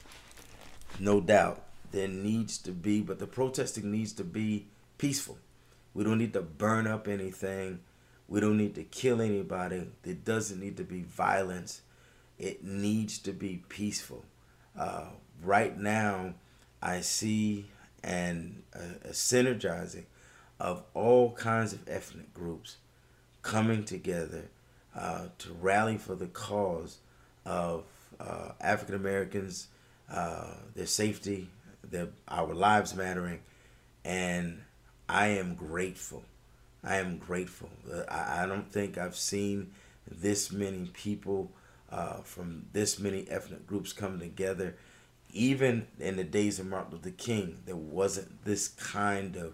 no 0.99 1.19
doubt. 1.19 1.63
There 1.91 2.07
needs 2.07 2.57
to 2.59 2.71
be, 2.71 3.01
but 3.01 3.19
the 3.19 3.27
protesting 3.27 3.91
needs 3.91 4.13
to 4.13 4.23
be 4.23 4.67
peaceful. 4.97 5.37
We 5.93 6.03
don't 6.03 6.17
need 6.17 6.33
to 6.33 6.41
burn 6.41 6.87
up 6.87 7.07
anything. 7.07 7.79
We 8.27 8.39
don't 8.39 8.57
need 8.57 8.75
to 8.75 8.83
kill 8.83 9.21
anybody. 9.21 9.87
There 10.03 10.13
doesn't 10.13 10.59
need 10.59 10.77
to 10.77 10.83
be 10.83 11.03
violence. 11.03 11.81
It 12.39 12.63
needs 12.63 13.19
to 13.19 13.31
be 13.31 13.63
peaceful. 13.69 14.25
Uh, 14.77 15.07
right 15.41 15.77
now, 15.77 16.33
I 16.81 17.01
see 17.01 17.65
and 18.03 18.63
a, 18.73 19.09
a 19.09 19.11
synergizing 19.11 20.05
of 20.59 20.83
all 20.93 21.31
kinds 21.31 21.73
of 21.73 21.87
ethnic 21.87 22.33
groups 22.33 22.77
coming 23.41 23.83
together 23.83 24.49
uh, 24.95 25.27
to 25.37 25.53
rally 25.53 25.97
for 25.97 26.15
the 26.15 26.27
cause 26.27 26.99
of 27.45 27.83
uh, 28.19 28.51
African 28.61 28.95
Americans, 28.95 29.67
uh, 30.11 30.53
their 30.75 30.85
safety, 30.85 31.49
their 31.83 32.09
our 32.27 32.53
lives 32.53 32.95
mattering, 32.95 33.39
and 34.05 34.61
I 35.09 35.27
am 35.27 35.55
grateful. 35.55 36.23
I 36.83 36.97
am 36.97 37.17
grateful. 37.17 37.69
Uh, 37.91 38.03
I, 38.09 38.43
I 38.43 38.45
don't 38.45 38.71
think 38.71 38.97
I've 38.97 39.15
seen 39.15 39.71
this 40.09 40.51
many 40.51 40.89
people 40.93 41.51
uh, 41.91 42.17
from 42.23 42.65
this 42.73 42.99
many 42.99 43.27
ethnic 43.29 43.65
groups 43.65 43.93
come 43.93 44.19
together. 44.19 44.75
Even 45.31 45.87
in 45.99 46.17
the 46.17 46.23
days 46.23 46.59
of 46.59 46.67
Martin 46.67 46.93
Luther 46.93 47.11
King, 47.11 47.59
there 47.65 47.75
wasn't 47.75 48.43
this 48.45 48.67
kind 48.67 49.35
of 49.35 49.53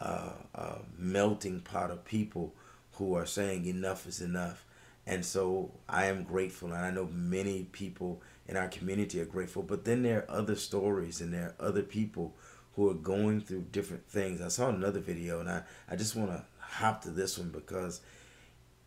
uh, 0.00 0.32
uh, 0.54 0.78
melting 0.98 1.60
pot 1.60 1.90
of 1.90 2.04
people 2.04 2.54
who 2.92 3.14
are 3.14 3.26
saying 3.26 3.66
enough 3.66 4.06
is 4.06 4.20
enough. 4.20 4.64
And 5.06 5.24
so 5.24 5.70
I 5.88 6.06
am 6.06 6.24
grateful, 6.24 6.72
and 6.72 6.84
I 6.84 6.90
know 6.90 7.08
many 7.12 7.64
people 7.64 8.20
in 8.48 8.56
our 8.56 8.68
community 8.68 9.20
are 9.20 9.24
grateful. 9.24 9.62
But 9.62 9.84
then 9.84 10.02
there 10.02 10.24
are 10.28 10.38
other 10.38 10.56
stories, 10.56 11.20
and 11.20 11.32
there 11.32 11.54
are 11.60 11.66
other 11.66 11.82
people 11.82 12.34
who 12.74 12.90
are 12.90 12.94
going 12.94 13.40
through 13.40 13.66
different 13.72 14.06
things. 14.08 14.40
I 14.40 14.48
saw 14.48 14.68
another 14.68 15.00
video, 15.00 15.40
and 15.40 15.48
I, 15.48 15.62
I 15.88 15.96
just 15.96 16.16
want 16.16 16.30
to 16.30 16.44
hop 16.68 17.02
to 17.02 17.10
this 17.10 17.38
one 17.38 17.50
because 17.50 18.00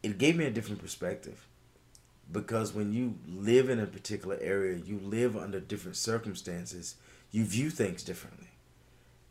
it 0.03 0.17
gave 0.17 0.35
me 0.35 0.45
a 0.45 0.51
different 0.51 0.81
perspective. 0.81 1.45
Because 2.31 2.73
when 2.73 2.93
you 2.93 3.15
live 3.27 3.69
in 3.69 3.79
a 3.79 3.87
particular 3.87 4.37
area, 4.39 4.77
you 4.77 4.99
live 4.99 5.35
under 5.35 5.59
different 5.59 5.97
circumstances, 5.97 6.95
you 7.31 7.43
view 7.43 7.69
things 7.69 8.03
differently 8.03 8.49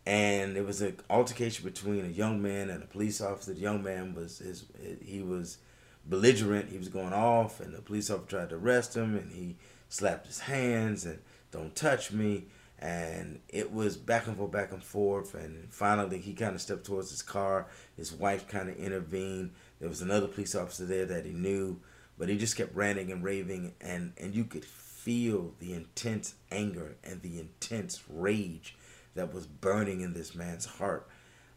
and 0.08 0.56
it 0.56 0.64
was 0.64 0.80
an 0.80 0.96
altercation 1.10 1.66
between 1.66 2.02
a 2.06 2.08
young 2.08 2.40
man 2.40 2.70
and 2.70 2.82
a 2.82 2.86
police 2.86 3.20
officer. 3.20 3.52
The 3.52 3.60
young 3.60 3.82
man 3.82 4.14
was 4.14 4.38
his, 4.38 4.64
he 5.04 5.20
was 5.20 5.58
belligerent. 6.06 6.70
He 6.70 6.78
was 6.78 6.88
going 6.88 7.12
off, 7.12 7.60
and 7.60 7.74
the 7.74 7.82
police 7.82 8.08
officer 8.08 8.38
tried 8.38 8.48
to 8.48 8.54
arrest 8.56 8.96
him, 8.96 9.14
and 9.14 9.30
he 9.30 9.56
slapped 9.90 10.26
his 10.26 10.40
hands 10.40 11.04
and 11.04 11.18
"Don't 11.52 11.76
touch 11.76 12.10
me." 12.10 12.46
And 12.80 13.40
it 13.48 13.72
was 13.72 13.96
back 13.96 14.28
and 14.28 14.36
forth, 14.36 14.52
back 14.52 14.70
and 14.70 14.82
forth, 14.82 15.34
and 15.34 15.72
finally 15.72 16.18
he 16.18 16.32
kind 16.32 16.54
of 16.54 16.60
stepped 16.60 16.86
towards 16.86 17.10
his 17.10 17.22
car. 17.22 17.66
His 17.96 18.12
wife 18.12 18.46
kind 18.46 18.68
of 18.68 18.76
intervened. 18.76 19.50
There 19.80 19.88
was 19.88 20.00
another 20.00 20.28
police 20.28 20.54
officer 20.54 20.86
there 20.86 21.06
that 21.06 21.24
he 21.24 21.32
knew, 21.32 21.80
but 22.16 22.28
he 22.28 22.38
just 22.38 22.56
kept 22.56 22.74
ranting 22.76 23.10
and 23.10 23.24
raving, 23.24 23.74
and 23.80 24.12
and 24.16 24.32
you 24.32 24.44
could 24.44 24.64
feel 24.64 25.54
the 25.58 25.72
intense 25.72 26.34
anger 26.52 26.96
and 27.02 27.22
the 27.22 27.40
intense 27.40 28.02
rage 28.08 28.76
that 29.14 29.34
was 29.34 29.46
burning 29.46 30.00
in 30.00 30.12
this 30.12 30.34
man's 30.34 30.66
heart. 30.66 31.08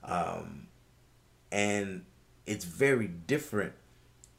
Um, 0.04 0.68
and 1.52 2.06
it's 2.46 2.66
very 2.66 3.08
different 3.08 3.74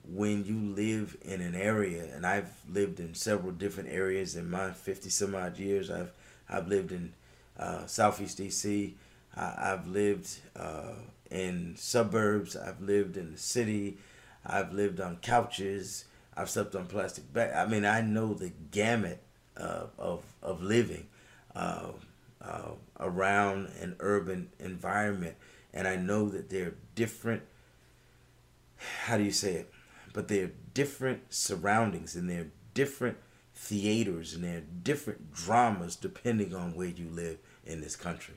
when 0.04 0.44
you 0.44 0.58
live 0.58 1.16
in 1.22 1.40
an 1.40 1.54
area, 1.54 2.04
and 2.12 2.26
I've 2.26 2.50
lived 2.68 2.98
in 2.98 3.14
several 3.14 3.52
different 3.52 3.90
areas 3.90 4.34
in 4.34 4.50
my 4.50 4.70
50 4.72 5.10
some 5.10 5.34
odd 5.34 5.58
years. 5.58 5.90
I've, 5.90 6.12
I've 6.52 6.68
lived 6.68 6.92
in 6.92 7.12
uh, 7.58 7.86
Southeast 7.86 8.38
DC. 8.38 8.92
I, 9.36 9.68
have 9.68 9.88
lived 9.88 10.38
uh, 10.54 10.94
in 11.30 11.74
suburbs. 11.76 12.56
I've 12.56 12.80
lived 12.80 13.16
in 13.16 13.32
the 13.32 13.38
city. 13.38 13.96
I've 14.44 14.72
lived 14.72 15.00
on 15.00 15.16
couches. 15.16 16.04
I've 16.36 16.50
slept 16.50 16.74
on 16.74 16.86
plastic 16.86 17.32
bags. 17.32 17.54
I 17.56 17.66
mean, 17.66 17.84
I 17.84 18.00
know 18.00 18.34
the 18.34 18.52
gamut 18.70 19.22
uh, 19.56 19.86
of, 19.98 20.22
of 20.42 20.62
living. 20.62 21.06
Uh, 21.54 21.92
uh, 22.44 22.72
around 22.98 23.70
an 23.80 23.96
urban 24.00 24.50
environment. 24.58 25.36
And 25.72 25.86
I 25.86 25.96
know 25.96 26.28
that 26.28 26.50
they're 26.50 26.74
different, 26.94 27.42
how 29.04 29.16
do 29.16 29.22
you 29.22 29.32
say 29.32 29.54
it? 29.54 29.72
But 30.12 30.28
they're 30.28 30.50
different 30.74 31.32
surroundings 31.32 32.16
and 32.16 32.28
they're 32.28 32.48
different 32.74 33.16
theaters 33.62 34.34
and 34.34 34.42
there 34.42 34.58
are 34.58 34.64
different 34.82 35.32
dramas 35.32 35.94
depending 35.94 36.52
on 36.52 36.74
where 36.74 36.88
you 36.88 37.08
live 37.08 37.38
in 37.64 37.80
this 37.80 37.94
country. 37.94 38.34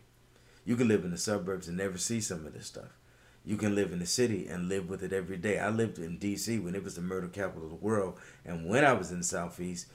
You 0.65 0.75
can 0.75 0.87
live 0.87 1.03
in 1.03 1.09
the 1.11 1.17
suburbs 1.17 1.67
and 1.67 1.77
never 1.77 1.97
see 1.97 2.21
some 2.21 2.45
of 2.45 2.53
this 2.53 2.67
stuff. 2.67 2.97
You 3.43 3.57
can 3.57 3.73
live 3.73 3.91
in 3.91 3.99
the 3.99 4.05
city 4.05 4.47
and 4.47 4.69
live 4.69 4.87
with 4.87 5.03
it 5.03 5.13
every 5.13 5.37
day. 5.37 5.57
I 5.59 5.69
lived 5.69 5.97
in 5.97 6.17
D.C. 6.17 6.59
when 6.59 6.75
it 6.75 6.83
was 6.83 6.95
the 6.95 7.01
murder 7.01 7.27
capital 7.27 7.65
of 7.65 7.69
the 7.69 7.75
world, 7.75 8.19
and 8.43 8.67
when 8.67 8.83
I 8.83 8.93
was 8.93 9.11
in 9.11 9.19
the 9.19 9.23
Southeast, 9.23 9.87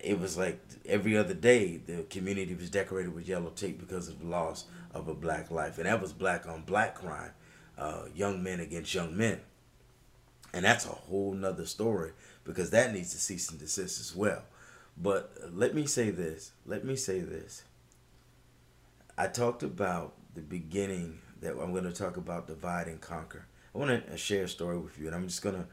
it 0.00 0.18
was 0.18 0.36
like 0.36 0.60
every 0.86 1.16
other 1.16 1.34
day 1.34 1.76
the 1.76 2.04
community 2.04 2.54
was 2.54 2.70
decorated 2.70 3.14
with 3.14 3.28
yellow 3.28 3.50
tape 3.50 3.78
because 3.78 4.08
of 4.08 4.20
the 4.20 4.26
loss 4.26 4.64
of 4.92 5.08
a 5.08 5.14
black 5.14 5.50
life 5.50 5.76
and 5.78 5.86
that 5.86 6.00
was 6.00 6.12
black 6.12 6.46
on 6.46 6.62
black 6.62 6.94
crime 6.94 7.32
uh, 7.76 8.04
young 8.14 8.42
men 8.42 8.60
against 8.60 8.94
young 8.94 9.14
men 9.16 9.40
and 10.52 10.64
that's 10.64 10.86
a 10.86 10.88
whole 10.88 11.32
nother 11.34 11.66
story 11.66 12.12
because 12.44 12.70
that 12.70 12.92
needs 12.92 13.12
to 13.12 13.18
cease 13.18 13.50
and 13.50 13.58
desist 13.58 14.00
as 14.00 14.14
well. 14.14 14.42
But 14.96 15.32
let 15.52 15.74
me 15.74 15.86
say 15.86 16.10
this 16.10 16.52
let 16.66 16.84
me 16.84 16.96
say 16.96 17.20
this. 17.20 17.64
I 19.16 19.28
talked 19.28 19.62
about 19.62 20.14
the 20.34 20.40
beginning 20.40 21.20
that 21.40 21.52
i'm 21.60 21.72
going 21.72 21.84
to 21.84 21.92
talk 21.92 22.16
about 22.16 22.46
divide 22.46 22.86
and 22.88 23.00
conquer. 23.00 23.46
I 23.74 23.78
want 23.78 24.10
to 24.10 24.16
share 24.16 24.44
a 24.44 24.48
story 24.48 24.78
with 24.78 24.98
you 24.98 25.06
and 25.06 25.14
i'm 25.14 25.28
just 25.28 25.42
going 25.42 25.54
to 25.56 25.66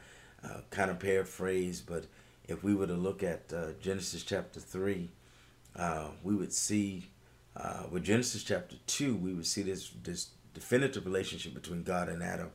uh, 0.47 0.61
kind 0.69 0.91
of 0.91 0.99
paraphrase 0.99 1.81
but 1.81 2.05
if 2.47 2.63
we 2.63 2.75
were 2.75 2.87
to 2.87 2.93
look 2.93 3.23
at 3.23 3.51
uh, 3.53 3.71
Genesis 3.81 4.23
chapter 4.23 4.59
3, 4.59 5.09
uh, 5.75 6.07
we 6.23 6.35
would 6.35 6.53
see, 6.53 7.09
uh, 7.55 7.83
with 7.89 8.03
Genesis 8.03 8.43
chapter 8.43 8.75
2, 8.87 9.15
we 9.15 9.33
would 9.33 9.47
see 9.47 9.61
this, 9.61 9.91
this 10.03 10.29
definitive 10.53 11.05
relationship 11.05 11.53
between 11.53 11.83
God 11.83 12.09
and 12.09 12.21
Adam. 12.21 12.51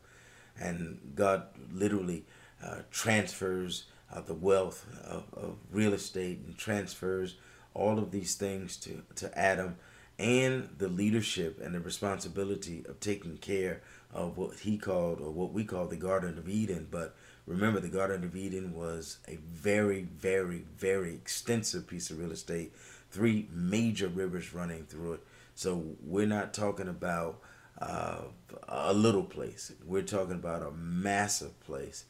And 0.59 1.13
God 1.15 1.45
literally 1.73 2.25
uh, 2.63 2.81
transfers 2.91 3.85
uh, 4.13 4.21
the 4.21 4.35
wealth 4.35 4.87
of, 5.05 5.25
of 5.35 5.57
real 5.71 5.93
estate 5.95 6.41
and 6.47 6.57
transfers 6.57 7.37
all 7.75 7.99
of 7.99 8.11
these 8.11 8.35
things 8.35 8.77
to, 8.77 9.03
to 9.15 9.37
Adam 9.39 9.77
and 10.19 10.71
the 10.79 10.89
leadership 10.89 11.61
and 11.63 11.75
the 11.75 11.81
responsibility 11.81 12.85
of 12.89 12.99
taking 13.01 13.37
care 13.37 13.83
of 14.15 14.39
what 14.39 14.61
he 14.61 14.79
called 14.79 15.21
or 15.21 15.31
what 15.31 15.53
we 15.53 15.65
call 15.65 15.87
the 15.87 15.97
Garden 15.97 16.39
of 16.39 16.49
Eden. 16.49 16.89
But 16.91 17.15
Remember, 17.47 17.79
the 17.79 17.89
Garden 17.89 18.25
of 18.25 18.35
Eden 18.35 18.75
was 18.75 19.19
a 19.29 19.37
very, 19.37 20.03
very, 20.03 20.65
very 20.77 21.15
extensive 21.15 21.87
piece 21.87 22.11
of 22.11 22.19
real 22.19 22.33
estate, 22.33 22.75
three 23.11 23.49
major 23.53 24.09
rivers 24.09 24.53
running 24.53 24.85
through 24.85 25.15
it. 25.15 25.21
So 25.55 25.95
we're 26.05 26.27
not 26.27 26.53
talking 26.53 26.89
about 26.89 27.39
uh, 27.81 28.23
a 28.69 28.93
little 28.93 29.23
place, 29.23 29.73
we're 29.85 30.03
talking 30.03 30.35
about 30.35 30.63
a 30.63 30.73
massive 30.73 31.59
place. 31.61 32.05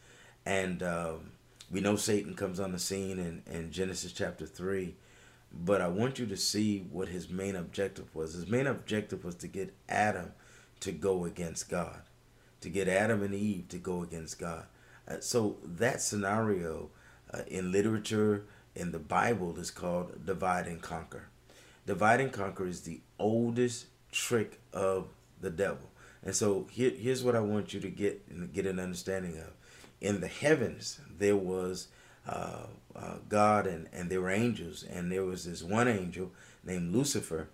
And 0.47 0.83
um, 0.83 1.33
we 1.71 1.81
know 1.81 1.97
Satan 1.97 2.35
comes 2.35 2.61
on 2.61 2.73
the 2.73 2.79
scene 2.79 3.19
in, 3.19 3.43
in 3.53 3.71
Genesis 3.71 4.13
chapter 4.13 4.47
3. 4.47 4.95
But 5.53 5.81
I 5.81 5.89
want 5.89 6.19
you 6.19 6.27
to 6.27 6.37
see 6.37 6.87
what 6.91 7.09
his 7.09 7.29
main 7.31 7.57
objective 7.57 8.15
was. 8.15 8.35
His 8.35 8.47
main 8.47 8.67
objective 8.67 9.25
was 9.25 9.37
to 9.37 9.49
get 9.49 9.75
Adam 9.89 10.33
to 10.81 10.93
go 10.93 11.25
against 11.25 11.69
God, 11.69 12.03
to 12.61 12.69
get 12.69 12.89
Adam 12.89 13.23
and 13.23 13.35
Eve 13.35 13.69
to 13.69 13.79
go 13.79 14.03
against 14.03 14.39
God. 14.39 14.67
Uh, 15.09 15.21
so 15.21 15.57
that 15.65 16.03
scenario 16.03 16.91
uh, 17.33 17.43
in 17.47 17.73
literature 17.73 18.45
in 18.75 18.93
the 18.93 18.99
Bible 18.99 19.59
is 19.59 19.71
called 19.71 20.27
divide 20.27 20.67
and 20.67 20.83
conquer. 20.83 21.29
Divide 21.87 22.21
and 22.21 22.33
conquer 22.33 22.67
is 22.67 22.83
the 22.83 23.01
oldest 23.19 23.87
trick 24.11 24.61
of 24.73 25.09
the 25.41 25.51
devil. 25.51 25.91
And 26.23 26.35
so 26.35 26.67
here, 26.71 26.91
here's 26.91 27.23
what 27.23 27.37
I 27.37 27.41
want 27.41 27.73
you 27.73 27.81
to 27.81 27.89
get 27.89 28.53
get 28.53 28.67
an 28.67 28.81
understanding 28.81 29.39
of. 29.39 29.53
In 30.01 30.21
the 30.21 30.29
heavens, 30.29 31.01
there 31.19 31.37
was 31.37 31.89
uh, 32.29 32.67
uh, 32.95 33.15
God 33.29 33.67
and, 33.67 33.89
and 33.93 34.11
there 34.11 34.21
were 34.21 34.31
angels, 34.31 34.83
and 34.83 35.11
there 35.11 35.25
was 35.25 35.45
this 35.45 35.63
one 35.63 35.89
angel 35.89 36.33
named 36.65 36.95
Lucifer 36.95 37.49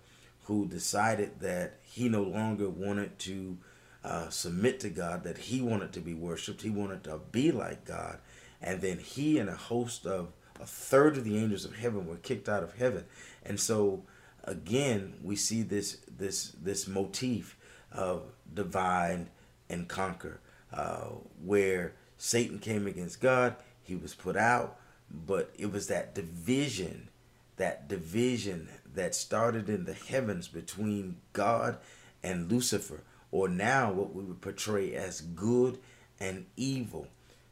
who 0.45 0.67
decided 0.67 1.39
that 1.39 1.79
he 1.83 2.09
no 2.09 2.23
longer 2.23 2.69
wanted 2.69 3.17
to 3.19 3.57
uh, 4.03 4.29
submit 4.29 4.79
to 4.81 4.89
God, 4.89 5.23
that 5.23 5.37
he 5.37 5.61
wanted 5.61 5.93
to 5.93 6.01
be 6.01 6.13
worshiped, 6.13 6.61
he 6.61 6.69
wanted 6.69 7.03
to 7.05 7.19
be 7.31 7.51
like 7.51 7.85
God, 7.85 8.19
and 8.61 8.81
then 8.81 8.97
he 8.97 9.37
and 9.37 9.49
a 9.49 9.55
host 9.55 10.05
of 10.05 10.33
a 10.59 10.65
third 10.65 11.17
of 11.17 11.23
the 11.23 11.37
angels 11.37 11.65
of 11.65 11.77
heaven 11.77 12.05
were 12.05 12.17
kicked 12.17 12.49
out 12.49 12.63
of 12.63 12.75
heaven, 12.75 13.05
and 13.43 13.59
so 13.59 14.03
again 14.43 15.13
we 15.23 15.35
see 15.35 15.61
this 15.61 15.97
this 16.17 16.51
this 16.61 16.87
motif 16.87 17.57
of 17.91 18.23
divide 18.53 19.27
and 19.69 19.87
conquer, 19.87 20.41
uh, 20.73 21.05
where 21.43 21.93
Satan 22.23 22.57
came 22.57 22.87
against 22.87 23.19
God, 23.19 23.57
he 23.81 23.97
was 23.97 24.15
put 24.15 24.37
out, 24.37 24.79
but 25.11 25.53
it 25.59 25.73
was 25.73 25.87
that 25.87 26.15
division, 26.15 27.09
that 27.57 27.89
division 27.89 28.69
that 28.95 29.13
started 29.13 29.67
in 29.67 29.83
the 29.83 29.93
heavens 29.93 30.47
between 30.47 31.17
God 31.33 31.79
and 32.23 32.49
Lucifer, 32.49 33.01
or 33.29 33.49
now 33.49 33.91
what 33.91 34.15
we 34.15 34.23
would 34.23 34.39
portray 34.39 34.95
as 34.95 35.19
good 35.19 35.79
and 36.17 36.45
evil, 36.55 37.09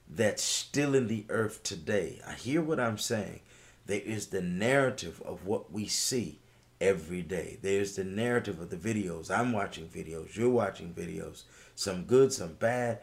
that's 0.10 0.42
still 0.42 0.96
in 0.96 1.08
the 1.08 1.26
earth 1.28 1.64
today. 1.64 2.22
I 2.26 2.36
hear 2.36 2.62
what 2.62 2.80
I'm 2.80 2.98
saying. 2.98 3.42
There 3.88 4.00
is 4.00 4.28
the 4.28 4.42
narrative 4.42 5.22
of 5.26 5.46
what 5.46 5.74
we 5.74 5.88
see 5.88 6.40
every 6.80 7.24
day. 7.24 7.60
There's 7.62 7.98
the 7.98 8.06
narrative 8.06 8.62
of 8.62 8.70
the 8.70 8.78
videos. 8.78 9.30
I'm 9.30 9.52
watching 9.52 9.90
videos. 9.90 10.38
You're 10.38 10.50
watching 10.50 10.94
videos. 10.94 11.44
Some 11.76 12.06
good, 12.06 12.32
some 12.32 12.54
bad. 12.54 13.00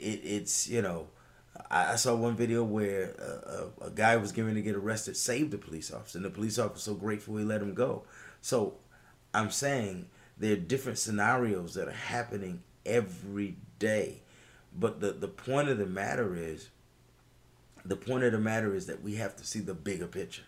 It, 0.00 0.20
it's, 0.24 0.68
you 0.68 0.82
know, 0.82 1.08
I 1.70 1.96
saw 1.96 2.14
one 2.14 2.36
video 2.36 2.64
where 2.64 3.10
a, 3.12 3.84
a, 3.84 3.88
a, 3.88 3.90
guy 3.90 4.16
was 4.16 4.32
going 4.32 4.54
to 4.54 4.62
get 4.62 4.74
arrested, 4.74 5.16
saved 5.16 5.50
the 5.50 5.58
police 5.58 5.92
officer, 5.92 6.18
and 6.18 6.24
the 6.24 6.30
police 6.30 6.58
officer 6.58 6.72
was 6.74 6.82
so 6.82 6.94
grateful 6.94 7.36
he 7.36 7.44
let 7.44 7.60
him 7.60 7.74
go. 7.74 8.04
So 8.40 8.74
I'm 9.34 9.50
saying 9.50 10.08
there 10.38 10.52
are 10.54 10.56
different 10.56 10.98
scenarios 10.98 11.74
that 11.74 11.88
are 11.88 11.92
happening 11.92 12.62
every 12.86 13.56
day. 13.78 14.22
But 14.76 15.00
the, 15.00 15.12
the 15.12 15.28
point 15.28 15.68
of 15.68 15.78
the 15.78 15.86
matter 15.86 16.34
is, 16.36 16.70
the 17.84 17.96
point 17.96 18.24
of 18.24 18.32
the 18.32 18.38
matter 18.38 18.74
is 18.74 18.86
that 18.86 19.02
we 19.02 19.16
have 19.16 19.36
to 19.36 19.44
see 19.44 19.60
the 19.60 19.74
bigger 19.74 20.06
picture, 20.06 20.44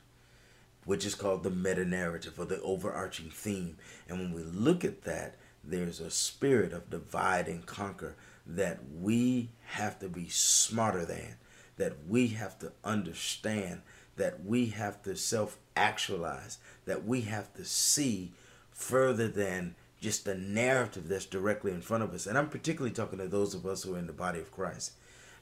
which 0.84 1.04
is 1.04 1.14
called 1.14 1.42
the 1.42 1.50
meta 1.50 1.84
narrative 1.84 2.38
or 2.38 2.44
the 2.44 2.60
overarching 2.62 3.30
theme. 3.30 3.76
And 4.08 4.18
when 4.18 4.32
we 4.32 4.42
look 4.42 4.84
at 4.84 5.02
that, 5.02 5.36
there's 5.64 6.00
a 6.00 6.10
spirit 6.10 6.72
of 6.72 6.90
divide 6.90 7.48
and 7.48 7.64
conquer 7.64 8.16
that 8.46 8.81
we 9.00 9.50
have 9.66 9.98
to 10.00 10.09
be 10.09 10.28
smarter 10.28 11.05
than, 11.05 11.37
that 11.76 12.07
we 12.09 12.28
have 12.28 12.59
to 12.59 12.72
understand, 12.85 13.83
that 14.16 14.44
we 14.44 14.66
have 14.66 15.02
to 15.02 15.16
self 15.16 15.59
actualize, 15.76 16.59
that 16.85 17.05
we 17.05 17.22
have 17.22 17.52
to 17.55 17.64
see 17.64 18.33
further 18.70 19.28
than 19.28 19.74
just 20.00 20.24
the 20.24 20.35
narrative 20.35 21.09
that's 21.09 21.26
directly 21.26 21.70
in 21.70 21.81
front 21.81 22.02
of 22.02 22.12
us. 22.12 22.26
And 22.26 22.37
I'm 22.37 22.48
particularly 22.48 22.94
talking 22.94 23.18
to 23.20 23.28
those 23.28 23.55
of 23.55 23.64
us 23.64 23.85
who 23.85 23.94
are 23.94 23.98
in 23.98 24.09
the 24.09 24.12
body 24.12 24.40
of 24.40 24.50
Christ. 24.50 24.92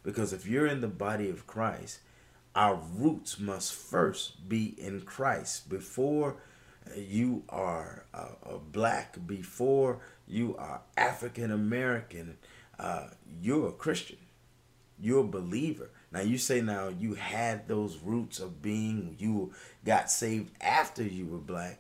Because 0.02 0.32
if 0.32 0.46
you're 0.46 0.66
in 0.66 0.80
the 0.80 0.88
body 0.88 1.30
of 1.30 1.46
Christ, 1.46 2.00
our 2.54 2.78
roots 2.96 3.38
must 3.38 3.72
first 3.72 4.48
be 4.48 4.74
in 4.78 5.02
Christ 5.02 5.68
before 5.68 6.36
you 6.96 7.44
are 7.48 8.04
black, 8.72 9.16
before 9.26 10.00
you 10.26 10.56
are 10.56 10.82
African 10.96 11.50
American, 11.50 12.38
uh, 12.80 13.08
you're 13.40 13.68
a 13.68 13.72
Christian. 13.72 14.16
You're 14.98 15.20
a 15.20 15.28
believer. 15.28 15.90
Now 16.10 16.20
you 16.20 16.38
say 16.38 16.60
now 16.60 16.88
you 16.88 17.14
had 17.14 17.68
those 17.68 17.98
roots 17.98 18.40
of 18.40 18.62
being 18.62 19.16
you 19.18 19.52
got 19.84 20.10
saved 20.10 20.50
after 20.60 21.02
you 21.02 21.26
were 21.26 21.38
black. 21.38 21.78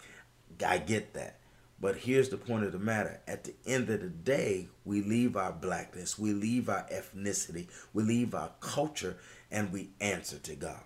I 0.64 0.78
get 0.78 1.14
that. 1.14 1.38
But 1.80 1.96
here's 1.96 2.28
the 2.28 2.36
point 2.36 2.64
of 2.64 2.72
the 2.72 2.78
matter. 2.78 3.20
At 3.26 3.44
the 3.44 3.54
end 3.66 3.88
of 3.88 4.02
the 4.02 4.08
day, 4.08 4.68
we 4.84 5.00
leave 5.00 5.36
our 5.36 5.52
blackness, 5.52 6.18
we 6.18 6.34
leave 6.34 6.68
our 6.68 6.86
ethnicity, 6.92 7.68
we 7.94 8.02
leave 8.02 8.34
our 8.34 8.50
culture, 8.60 9.16
and 9.50 9.72
we 9.72 9.88
answer 10.00 10.38
to 10.38 10.54
God. 10.54 10.82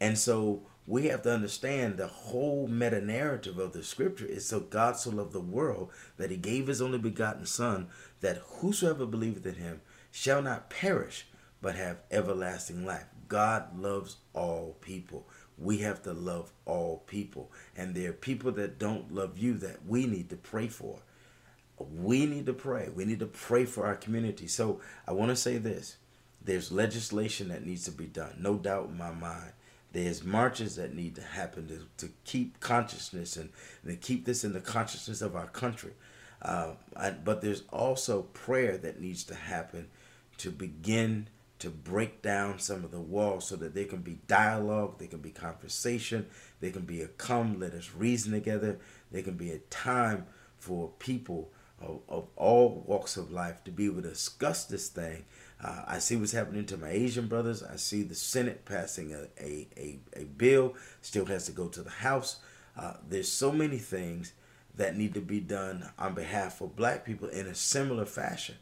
And 0.00 0.16
so 0.16 0.62
we 0.86 1.06
have 1.06 1.22
to 1.22 1.32
understand 1.32 1.96
the 1.96 2.06
whole 2.06 2.68
meta 2.68 3.00
narrative 3.00 3.58
of 3.58 3.72
the 3.72 3.82
scripture 3.82 4.26
is 4.26 4.46
so 4.46 4.60
God 4.60 4.96
so 4.96 5.10
loved 5.10 5.32
the 5.32 5.40
world 5.40 5.90
that 6.16 6.30
he 6.30 6.36
gave 6.36 6.68
his 6.68 6.80
only 6.80 6.98
begotten 6.98 7.44
Son, 7.44 7.88
that 8.20 8.42
whosoever 8.60 9.04
believeth 9.04 9.44
in 9.46 9.56
him 9.56 9.80
shall 10.12 10.42
not 10.42 10.70
perish, 10.70 11.26
but 11.60 11.74
have 11.74 11.98
everlasting 12.10 12.86
life. 12.86 13.06
God 13.28 13.76
loves 13.78 14.16
all 14.32 14.76
people. 14.80 15.26
We 15.58 15.78
have 15.78 16.02
to 16.04 16.12
love 16.12 16.52
all 16.64 17.02
people. 17.06 17.50
And 17.76 17.94
there 17.94 18.10
are 18.10 18.14
people 18.14 18.52
that 18.52 18.78
don't 18.78 19.12
love 19.12 19.38
you 19.38 19.54
that 19.54 19.84
we 19.86 20.06
need 20.06 20.30
to 20.30 20.36
pray 20.36 20.68
for. 20.68 21.00
We 21.78 22.26
need 22.26 22.46
to 22.46 22.52
pray. 22.52 22.90
We 22.94 23.04
need 23.04 23.18
to 23.18 23.26
pray 23.26 23.64
for 23.64 23.86
our 23.86 23.96
community. 23.96 24.46
So 24.46 24.80
I 25.06 25.12
want 25.12 25.30
to 25.30 25.36
say 25.36 25.58
this 25.58 25.96
there's 26.40 26.70
legislation 26.70 27.48
that 27.48 27.66
needs 27.66 27.84
to 27.86 27.90
be 27.90 28.06
done, 28.06 28.36
no 28.38 28.54
doubt 28.54 28.90
in 28.90 28.96
my 28.96 29.10
mind. 29.10 29.52
There's 29.96 30.22
marches 30.22 30.76
that 30.76 30.94
need 30.94 31.14
to 31.14 31.22
happen 31.22 31.68
to, 31.68 32.06
to 32.06 32.12
keep 32.26 32.60
consciousness 32.60 33.38
and, 33.38 33.48
and 33.82 33.90
to 33.92 33.96
keep 33.96 34.26
this 34.26 34.44
in 34.44 34.52
the 34.52 34.60
consciousness 34.60 35.22
of 35.22 35.34
our 35.34 35.46
country. 35.46 35.92
Uh, 36.42 36.72
I, 36.94 37.12
but 37.12 37.40
there's 37.40 37.62
also 37.72 38.20
prayer 38.34 38.76
that 38.76 39.00
needs 39.00 39.24
to 39.24 39.34
happen 39.34 39.88
to 40.36 40.50
begin 40.50 41.28
to 41.60 41.70
break 41.70 42.20
down 42.20 42.58
some 42.58 42.84
of 42.84 42.90
the 42.90 43.00
walls 43.00 43.48
so 43.48 43.56
that 43.56 43.74
there 43.74 43.86
can 43.86 44.02
be 44.02 44.18
dialogue, 44.28 44.98
there 44.98 45.08
can 45.08 45.20
be 45.20 45.30
conversation, 45.30 46.26
there 46.60 46.72
can 46.72 46.82
be 46.82 47.00
a 47.00 47.08
come, 47.08 47.58
let 47.58 47.72
us 47.72 47.92
reason 47.96 48.32
together, 48.32 48.78
there 49.10 49.22
can 49.22 49.38
be 49.38 49.50
a 49.50 49.58
time 49.70 50.26
for 50.58 50.90
people 50.98 51.50
of, 51.80 52.00
of 52.08 52.26
all 52.36 52.84
walks 52.86 53.16
of 53.16 53.30
life 53.30 53.62
to 53.64 53.70
be 53.70 53.86
able 53.86 54.02
to 54.02 54.08
discuss 54.08 54.64
this 54.64 54.88
thing 54.88 55.24
uh, 55.62 55.82
I 55.86 55.98
see 55.98 56.16
what's 56.16 56.32
happening 56.32 56.66
to 56.66 56.76
my 56.76 56.90
Asian 56.90 57.28
brothers. 57.28 57.62
I 57.62 57.76
see 57.76 58.02
the 58.02 58.14
Senate 58.14 58.64
passing 58.64 59.14
a, 59.14 59.26
a, 59.42 59.66
a, 59.76 59.98
a 60.14 60.24
bill, 60.24 60.74
still 61.00 61.24
has 61.26 61.46
to 61.46 61.52
go 61.52 61.68
to 61.68 61.82
the 61.82 61.90
House. 61.90 62.36
Uh, 62.76 62.94
there's 63.08 63.30
so 63.30 63.52
many 63.52 63.78
things 63.78 64.32
that 64.76 64.96
need 64.96 65.14
to 65.14 65.20
be 65.22 65.40
done 65.40 65.88
on 65.98 66.14
behalf 66.14 66.60
of 66.60 66.76
black 66.76 67.04
people 67.04 67.28
in 67.28 67.46
a 67.46 67.54
similar 67.54 68.04
fashion. 68.04 68.56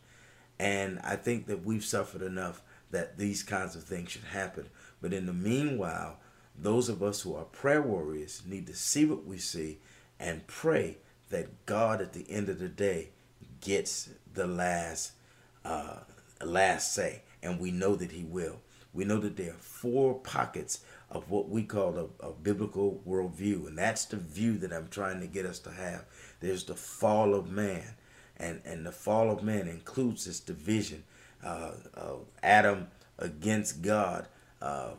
And 0.61 1.01
I 1.03 1.17
think 1.17 1.47
that 1.47 1.65
we've 1.65 1.85
suffered 1.85 2.23
enough 2.23 2.63
that 2.93 3.19
these 3.19 3.43
kinds 3.43 3.75
of 3.75 3.83
things 3.83 4.13
should 4.13 4.23
happen. 4.23 4.69
But 5.03 5.13
in 5.13 5.27
the 5.27 5.33
meanwhile, 5.33 6.19
those 6.57 6.89
of 6.89 7.03
us 7.03 7.23
who 7.23 7.35
are 7.35 7.45
prayer 7.45 7.83
warriors 7.83 8.43
need 8.47 8.69
to 8.69 8.77
see 8.77 9.05
what 9.05 9.27
we 9.27 9.39
see 9.39 9.79
and 10.21 10.47
pray 10.47 10.99
that 11.31 11.67
God 11.67 12.01
at 12.01 12.13
the 12.13 12.31
end 12.31 12.49
of 12.49 12.59
the 12.59 12.69
day 12.69 13.11
gets 13.61 14.11
the 14.33 14.47
last 14.47 15.13
uh, 15.65 15.99
last 16.45 16.95
say, 16.95 17.23
and 17.43 17.59
we 17.59 17.71
know 17.71 17.95
that 17.97 18.13
he 18.13 18.23
will. 18.25 18.61
We 18.93 19.05
know 19.05 19.19
that 19.19 19.37
there 19.37 19.51
are 19.51 19.59
four 19.59 20.15
pockets 20.15 20.85
of 21.11 21.31
what 21.31 21.49
we 21.49 21.63
call 21.63 22.11
a, 22.23 22.27
a, 22.27 22.33
biblical 22.33 23.03
worldview, 23.07 23.67
and 23.67 23.79
that's 23.79 24.05
the 24.05 24.17
view 24.17 24.59
that 24.59 24.73
I'm 24.73 24.89
trying 24.89 25.21
to 25.21 25.27
get 25.27 25.47
us 25.47 25.59
to 25.61 25.71
have. 25.71 26.05
There's 26.41 26.65
the 26.65 26.75
fall 26.75 27.35
of 27.35 27.51
man, 27.51 27.95
and, 28.37 28.61
and 28.65 28.85
the 28.85 28.93
fall 28.93 29.31
of 29.31 29.43
man 29.43 29.69
includes 29.69 30.27
this 30.27 30.41
division 30.41 31.05
uh, 31.43 31.73
of 31.95 32.27
Adam 32.43 32.89
against 33.19 33.83
God 33.83 34.27
uh, 34.61 34.91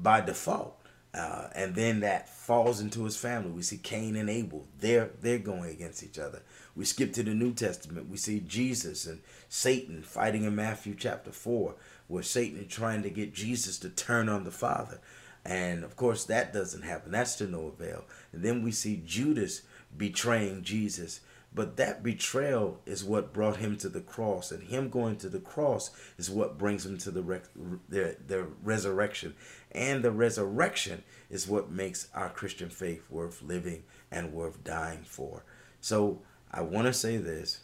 by 0.00 0.20
default. 0.20 0.79
Uh, 1.12 1.48
and 1.56 1.74
then 1.74 2.00
that 2.00 2.28
falls 2.28 2.80
into 2.80 3.04
his 3.04 3.16
family. 3.16 3.50
We 3.50 3.62
see 3.62 3.78
Cain 3.78 4.14
and 4.14 4.30
Abel. 4.30 4.68
They're 4.78 5.10
they're 5.20 5.38
going 5.38 5.70
against 5.70 6.04
each 6.04 6.18
other. 6.18 6.42
We 6.76 6.84
skip 6.84 7.12
to 7.14 7.24
the 7.24 7.34
New 7.34 7.52
Testament. 7.52 8.08
We 8.08 8.16
see 8.16 8.40
Jesus 8.40 9.06
and 9.06 9.20
Satan 9.48 10.02
fighting 10.02 10.44
in 10.44 10.54
Matthew 10.54 10.94
chapter 10.96 11.32
4, 11.32 11.74
where 12.06 12.22
Satan 12.22 12.68
trying 12.68 13.02
to 13.02 13.10
get 13.10 13.34
Jesus 13.34 13.76
to 13.80 13.88
turn 13.88 14.28
on 14.28 14.44
the 14.44 14.52
Father. 14.52 15.00
And 15.44 15.82
of 15.82 15.96
course, 15.96 16.24
that 16.26 16.52
doesn't 16.52 16.82
happen. 16.82 17.10
That's 17.10 17.34
to 17.36 17.46
no 17.48 17.66
avail. 17.66 18.04
And 18.32 18.44
then 18.44 18.62
we 18.62 18.70
see 18.70 19.02
Judas 19.04 19.62
betraying 19.96 20.62
Jesus. 20.62 21.20
But 21.52 21.76
that 21.78 22.04
betrayal 22.04 22.80
is 22.86 23.02
what 23.04 23.32
brought 23.32 23.56
him 23.56 23.76
to 23.78 23.88
the 23.88 24.00
cross, 24.00 24.52
and 24.52 24.62
him 24.62 24.88
going 24.88 25.16
to 25.16 25.28
the 25.28 25.40
cross 25.40 25.90
is 26.16 26.30
what 26.30 26.58
brings 26.58 26.86
him 26.86 26.96
to 26.98 27.10
the, 27.10 27.42
the, 27.88 28.16
the 28.24 28.46
resurrection. 28.62 29.34
And 29.72 30.02
the 30.02 30.10
resurrection 30.10 31.04
is 31.28 31.46
what 31.46 31.70
makes 31.70 32.08
our 32.14 32.28
Christian 32.28 32.70
faith 32.70 33.04
worth 33.08 33.42
living 33.42 33.84
and 34.10 34.32
worth 34.32 34.64
dying 34.64 35.04
for. 35.04 35.44
So 35.80 36.22
I 36.50 36.62
want 36.62 36.86
to 36.86 36.92
say 36.92 37.16
this 37.16 37.60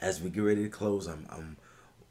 as 0.00 0.20
we 0.20 0.30
get 0.30 0.40
ready 0.40 0.62
to 0.64 0.68
close. 0.68 1.06
I'm, 1.06 1.26
I'm 1.30 1.56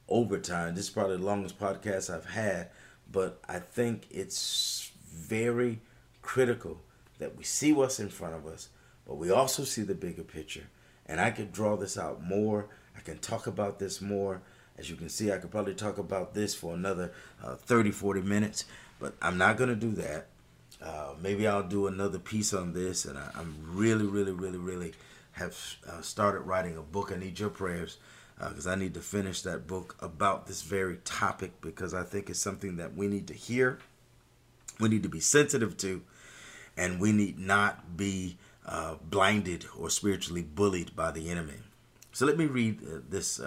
overtime. 0.07 0.75
This 0.75 0.85
is 0.85 0.89
probably 0.91 1.17
the 1.17 1.25
longest 1.25 1.59
podcast 1.59 2.13
I've 2.13 2.29
had, 2.29 2.69
but 3.11 3.41
I 3.47 3.59
think 3.59 4.07
it's 4.11 4.91
very 5.11 5.81
critical 6.21 6.81
that 7.19 7.35
we 7.37 7.43
see 7.43 7.73
what's 7.73 7.99
in 7.99 8.09
front 8.09 8.35
of 8.35 8.45
us, 8.45 8.69
but 9.07 9.15
we 9.15 9.31
also 9.31 9.63
see 9.63 9.81
the 9.81 9.95
bigger 9.95 10.23
picture. 10.23 10.67
And 11.05 11.19
I 11.19 11.31
could 11.31 11.51
draw 11.51 11.75
this 11.75 11.97
out 11.97 12.23
more. 12.23 12.67
I 12.95 13.01
can 13.01 13.17
talk 13.17 13.47
about 13.47 13.79
this 13.79 14.01
more. 14.01 14.41
As 14.77 14.89
you 14.89 14.95
can 14.95 15.09
see, 15.09 15.31
I 15.31 15.37
could 15.37 15.51
probably 15.51 15.75
talk 15.75 15.97
about 15.97 16.33
this 16.33 16.55
for 16.55 16.73
another 16.73 17.11
uh, 17.43 17.55
30, 17.55 17.91
40 17.91 18.21
minutes, 18.21 18.65
but 18.99 19.13
I'm 19.21 19.37
not 19.37 19.57
going 19.57 19.69
to 19.69 19.75
do 19.75 19.91
that. 19.91 20.27
Uh, 20.81 21.13
maybe 21.21 21.47
I'll 21.47 21.63
do 21.63 21.87
another 21.87 22.19
piece 22.19 22.53
on 22.53 22.73
this, 22.73 23.05
and 23.05 23.17
I, 23.17 23.29
am 23.37 23.55
really, 23.65 24.05
really, 24.05 24.31
really, 24.31 24.57
really 24.57 24.93
have 25.33 25.57
uh, 25.87 26.01
started 26.01 26.41
writing 26.41 26.77
a 26.77 26.81
book. 26.81 27.11
I 27.11 27.17
need 27.17 27.39
your 27.39 27.49
prayers 27.49 27.97
because 28.37 28.67
uh, 28.67 28.71
I 28.71 28.75
need 28.75 28.93
to 28.95 28.99
finish 28.99 29.41
that 29.43 29.67
book 29.67 29.95
about 29.99 30.47
this 30.47 30.61
very 30.61 30.97
topic 31.05 31.61
because 31.61 31.93
I 31.93 32.03
think 32.03 32.29
it's 32.29 32.39
something 32.39 32.77
that 32.77 32.95
we 32.95 33.07
need 33.07 33.27
to 33.27 33.33
hear, 33.33 33.79
we 34.79 34.89
need 34.89 35.03
to 35.03 35.09
be 35.09 35.19
sensitive 35.19 35.77
to, 35.77 36.01
and 36.75 36.99
we 36.99 37.11
need 37.11 37.39
not 37.39 37.95
be 37.95 38.37
uh, 38.65 38.95
blinded 39.09 39.65
or 39.77 39.89
spiritually 39.89 40.41
bullied 40.41 40.95
by 40.95 41.11
the 41.11 41.29
enemy. 41.29 41.59
So 42.11 42.25
let 42.25 42.37
me 42.37 42.45
read 42.45 42.79
uh, 42.83 42.99
this 43.07 43.39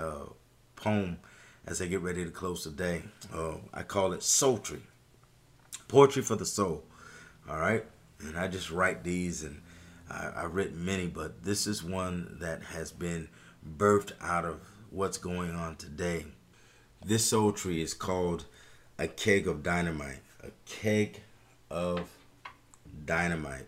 poem 0.76 1.18
as 1.66 1.82
I 1.82 1.86
get 1.86 2.00
ready 2.00 2.24
to 2.24 2.30
close 2.30 2.64
the 2.64 2.70
day. 2.70 3.02
Uh, 3.34 3.54
I 3.74 3.82
call 3.82 4.12
it 4.12 4.22
Sultry, 4.22 4.82
Poetry 5.88 6.22
for 6.22 6.36
the 6.36 6.46
Soul. 6.46 6.84
All 7.48 7.58
right? 7.58 7.84
And 8.20 8.38
I 8.38 8.48
just 8.48 8.70
write 8.70 9.04
these, 9.04 9.42
and 9.42 9.60
I, 10.10 10.30
I've 10.36 10.54
written 10.54 10.84
many, 10.84 11.06
but 11.06 11.42
this 11.44 11.66
is 11.66 11.82
one 11.82 12.36
that 12.40 12.62
has 12.62 12.92
been 12.92 13.28
birthed 13.76 14.12
out 14.20 14.44
of 14.44 14.60
what's 14.90 15.18
going 15.18 15.54
on 15.54 15.76
today. 15.76 16.26
This 17.04 17.26
sultry 17.26 17.82
is 17.82 17.94
called 17.94 18.46
a 18.98 19.06
keg 19.06 19.46
of 19.46 19.62
dynamite. 19.62 20.22
A 20.42 20.50
keg 20.64 21.20
of 21.70 22.08
dynamite. 23.04 23.66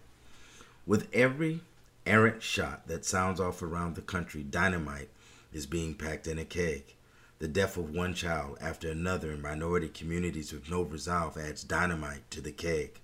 With 0.86 1.08
every 1.12 1.60
errant 2.06 2.42
shot 2.42 2.86
that 2.88 3.04
sounds 3.04 3.40
off 3.40 3.62
around 3.62 3.94
the 3.94 4.02
country, 4.02 4.42
dynamite 4.42 5.10
is 5.52 5.66
being 5.66 5.94
packed 5.94 6.26
in 6.26 6.38
a 6.38 6.44
keg. 6.44 6.94
The 7.40 7.46
death 7.46 7.76
of 7.76 7.90
one 7.90 8.14
child 8.14 8.58
after 8.60 8.90
another 8.90 9.30
in 9.30 9.40
minority 9.40 9.88
communities 9.88 10.52
with 10.52 10.68
no 10.68 10.82
resolve 10.82 11.38
adds 11.38 11.62
dynamite 11.62 12.28
to 12.32 12.40
the 12.40 12.50
keg. 12.50 12.98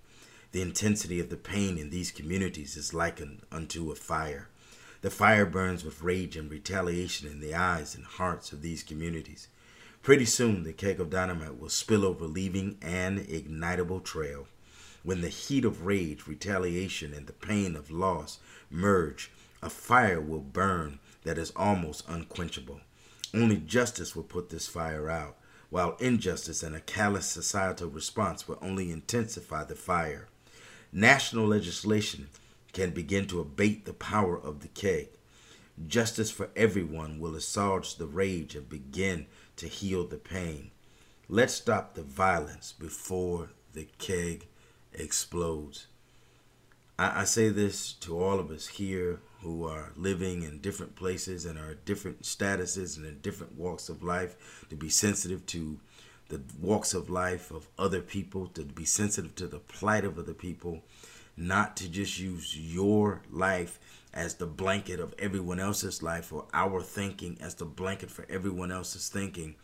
The 0.51 0.61
intensity 0.61 1.21
of 1.21 1.31
the 1.31 1.37
pain 1.37 1.79
in 1.79 1.91
these 1.91 2.11
communities 2.11 2.77
is 2.77 2.93
likened 2.93 3.43
unto 3.53 3.93
a 3.93 3.95
fire. 3.95 4.49
The 5.03 5.11
fire 5.11 5.47
burns 5.47 5.85
with 5.85 6.03
rage 6.03 6.37
and 6.37 6.51
retaliation 6.51 7.29
in 7.29 7.39
the 7.39 7.55
eyes 7.55 7.95
and 7.95 8.05
hearts 8.05 8.53
of 8.53 8.61
these 8.61 8.83
communities. 8.83 9.47
Pretty 10.03 10.25
soon, 10.25 10.65
the 10.65 10.73
keg 10.73 10.99
of 10.99 11.11
dynamite 11.11 11.61
will 11.61 11.69
spill 11.69 12.05
over, 12.05 12.25
leaving 12.25 12.77
an 12.83 13.25
ignitable 13.25 14.03
trail. 14.03 14.49
When 15.05 15.21
the 15.21 15.29
heat 15.29 15.65
of 15.65 15.87
rage, 15.87 16.27
retaliation, 16.27 17.15
and 17.15 17.29
the 17.29 17.33
pain 17.33 17.77
of 17.77 17.91
loss 17.91 18.41
merge, 18.69 19.31
a 19.63 19.71
fire 19.71 20.21
will 20.21 20.41
burn 20.41 20.99
that 21.23 21.39
is 21.39 21.53
almost 21.55 22.03
unquenchable. 22.09 22.81
Only 23.35 23.57
justice 23.57 24.15
will 24.15 24.23
put 24.23 24.51
this 24.51 24.69
fire 24.69 25.11
out, 25.11 25.37
while 25.69 25.97
injustice 25.99 26.63
and 26.63 26.77
a 26.77 26.81
callous 26.81 27.27
societal 27.27 27.89
response 27.89 28.47
will 28.47 28.59
only 28.63 28.93
intensify 28.93 29.65
the 29.65 29.75
fire. 29.75 30.29
National 30.93 31.45
legislation 31.47 32.29
can 32.73 32.91
begin 32.91 33.27
to 33.27 33.41
abate 33.41 33.85
the 33.85 33.93
power 33.93 34.39
of 34.39 34.61
the 34.61 34.69
keg. 34.69 35.09
Justice 35.89 36.31
for 36.31 36.51
everyone 36.55 37.19
will 37.19 37.35
assuage 37.35 37.97
the 37.97 38.07
rage 38.07 38.55
and 38.55 38.69
begin 38.69 39.27
to 39.57 39.67
heal 39.67 40.07
the 40.07 40.17
pain. 40.17 40.71
Let's 41.29 41.55
stop 41.55 41.95
the 41.95 42.03
violence 42.03 42.73
before 42.73 43.51
the 43.73 43.89
keg 43.99 44.47
explodes. 44.93 45.89
I, 46.97 47.23
I, 47.23 47.25
say 47.25 47.49
this 47.49 47.93
to 47.95 48.23
all 48.23 48.39
of 48.39 48.53
us 48.53 48.69
here 48.69 49.19
who 49.45 49.67
are 49.69 49.93
living 49.97 50.43
in 50.43 50.59
different 50.59 50.97
places 50.97 51.45
and 51.45 51.59
are 51.59 51.75
different 51.85 52.23
statuses 52.23 52.97
and 52.97 53.07
in 53.07 53.21
different 53.21 53.57
walks 53.57 53.89
of 53.89 54.03
life 54.03 54.65
to 54.71 54.75
be 54.75 54.89
sensitive 54.89 55.47
to 55.47 55.79
the 56.29 56.41
walks 56.61 56.95
of 56.95 57.11
life 57.11 57.51
of 57.51 57.69
other 57.79 58.01
people, 58.01 58.49
to 58.49 58.63
be 58.65 58.85
sensitive 58.85 59.35
to 59.37 59.47
the 59.47 59.59
plight 59.59 60.05
of 60.05 60.19
other 60.19 60.35
people 60.35 60.83
not 61.37 61.77
to 61.77 61.89
just 61.89 62.19
use 62.19 62.57
your 62.57 63.23
life 63.31 63.79
as 64.13 64.35
the 64.37 64.47
blanket 64.47 65.01
of 65.01 65.15
everyone 65.19 65.59
else's 65.59 66.03
life 66.03 66.33
or 66.33 66.47
our 66.53 66.81
thinking 66.81 67.37
as 67.41 67.57
the 67.57 67.65
blanket 67.65 68.11
for 68.11 68.25
everyone 68.29 68.71
else's 68.71 69.09
thinking 69.09 69.55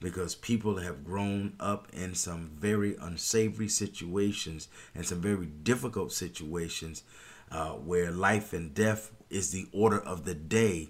because 0.00 0.34
people 0.34 0.76
have 0.78 1.04
grown 1.04 1.54
up 1.58 1.88
in 1.92 2.14
some 2.14 2.50
very 2.58 2.96
unsavory 3.00 3.68
situations 3.68 4.68
and 4.94 5.04
some 5.04 5.20
very 5.20 5.46
difficult 5.46 6.12
situations 6.12 7.02
uh, 7.50 7.70
where 7.70 8.10
life 8.10 8.52
and 8.52 8.74
death 8.74 9.10
is 9.30 9.50
the 9.50 9.66
order 9.72 9.98
of 9.98 10.24
the 10.24 10.34
day 10.34 10.88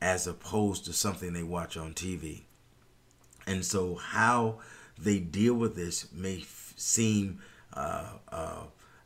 as 0.00 0.26
opposed 0.26 0.84
to 0.84 0.92
something 0.92 1.32
they 1.32 1.42
watch 1.42 1.76
on 1.76 1.94
TV. 1.94 2.42
And 3.46 3.64
so, 3.64 3.96
how 3.96 4.58
they 4.98 5.18
deal 5.18 5.54
with 5.54 5.76
this 5.76 6.12
may 6.12 6.38
f- 6.38 6.74
seem 6.76 7.40
uh, 7.72 8.10
uh, 8.30 8.62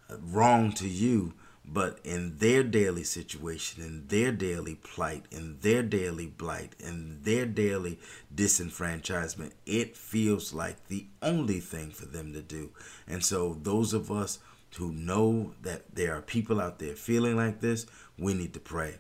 wrong 0.08 0.72
to 0.72 0.88
you, 0.88 1.34
but 1.64 1.98
in 2.04 2.38
their 2.38 2.62
daily 2.62 3.04
situation, 3.04 3.82
in 3.82 4.06
their 4.08 4.32
daily 4.32 4.76
plight, 4.76 5.26
in 5.30 5.58
their 5.60 5.82
daily 5.82 6.26
blight, 6.26 6.74
in 6.78 7.20
their 7.22 7.46
daily 7.46 7.98
disenfranchisement, 8.34 9.52
it 9.66 9.96
feels 9.96 10.54
like 10.54 10.88
the 10.88 11.06
only 11.22 11.60
thing 11.60 11.90
for 11.90 12.06
them 12.06 12.32
to 12.32 12.40
do. 12.42 12.70
And 13.06 13.24
so, 13.24 13.58
those 13.62 13.92
of 13.92 14.10
us 14.10 14.38
who 14.76 14.92
know 14.92 15.54
that 15.62 15.94
there 15.94 16.14
are 16.16 16.22
people 16.22 16.60
out 16.60 16.78
there 16.78 16.94
feeling 16.94 17.36
like 17.36 17.60
this, 17.60 17.86
we 18.18 18.34
need 18.34 18.52
to 18.54 18.60
pray. 18.60 18.98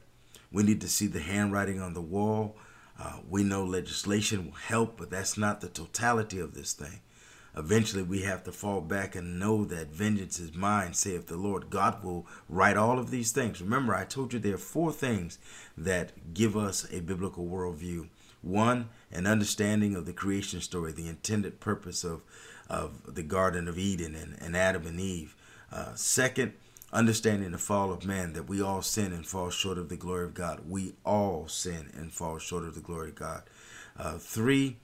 We 0.50 0.62
need 0.62 0.80
to 0.80 0.88
see 0.88 1.06
the 1.06 1.20
handwriting 1.20 1.80
on 1.80 1.94
the 1.94 2.00
wall. 2.00 2.56
Uh, 2.98 3.18
we 3.28 3.44
know 3.44 3.64
legislation 3.64 4.46
will 4.46 4.52
help, 4.54 4.96
but 4.96 5.10
that's 5.10 5.38
not 5.38 5.60
the 5.60 5.68
totality 5.68 6.40
of 6.40 6.54
this 6.54 6.72
thing 6.72 7.00
eventually 7.58 8.02
we 8.02 8.22
have 8.22 8.44
to 8.44 8.52
fall 8.52 8.80
back 8.80 9.16
and 9.16 9.38
know 9.38 9.64
that 9.64 9.88
vengeance 9.88 10.38
is 10.38 10.54
mine, 10.54 10.94
saith 10.94 11.26
the 11.26 11.36
Lord. 11.36 11.70
God 11.70 12.04
will 12.04 12.26
right 12.48 12.76
all 12.76 12.98
of 12.98 13.10
these 13.10 13.32
things. 13.32 13.60
Remember, 13.60 13.94
I 13.94 14.04
told 14.04 14.32
you 14.32 14.38
there 14.38 14.54
are 14.54 14.58
four 14.58 14.92
things 14.92 15.38
that 15.76 16.32
give 16.32 16.56
us 16.56 16.86
a 16.92 17.00
biblical 17.00 17.46
worldview. 17.46 18.08
One, 18.40 18.88
an 19.10 19.26
understanding 19.26 19.96
of 19.96 20.06
the 20.06 20.12
creation 20.12 20.60
story, 20.60 20.92
the 20.92 21.08
intended 21.08 21.58
purpose 21.58 22.04
of, 22.04 22.22
of 22.70 23.14
the 23.14 23.24
Garden 23.24 23.66
of 23.66 23.78
Eden 23.78 24.14
and, 24.14 24.36
and 24.40 24.56
Adam 24.56 24.86
and 24.86 25.00
Eve. 25.00 25.34
Uh, 25.70 25.94
second, 25.94 26.52
understanding 26.92 27.52
the 27.52 27.58
fall 27.58 27.92
of 27.92 28.06
man, 28.06 28.32
that 28.32 28.48
we 28.48 28.62
all 28.62 28.82
sin 28.82 29.12
and 29.12 29.26
fall 29.26 29.50
short 29.50 29.78
of 29.78 29.88
the 29.88 29.96
glory 29.96 30.24
of 30.24 30.34
God. 30.34 30.62
We 30.68 30.94
all 31.04 31.48
sin 31.48 31.90
and 31.94 32.12
fall 32.12 32.38
short 32.38 32.64
of 32.64 32.74
the 32.74 32.80
glory 32.80 33.10
of 33.10 33.16
God. 33.16 33.42
Uh, 33.96 34.16
three, 34.18 34.76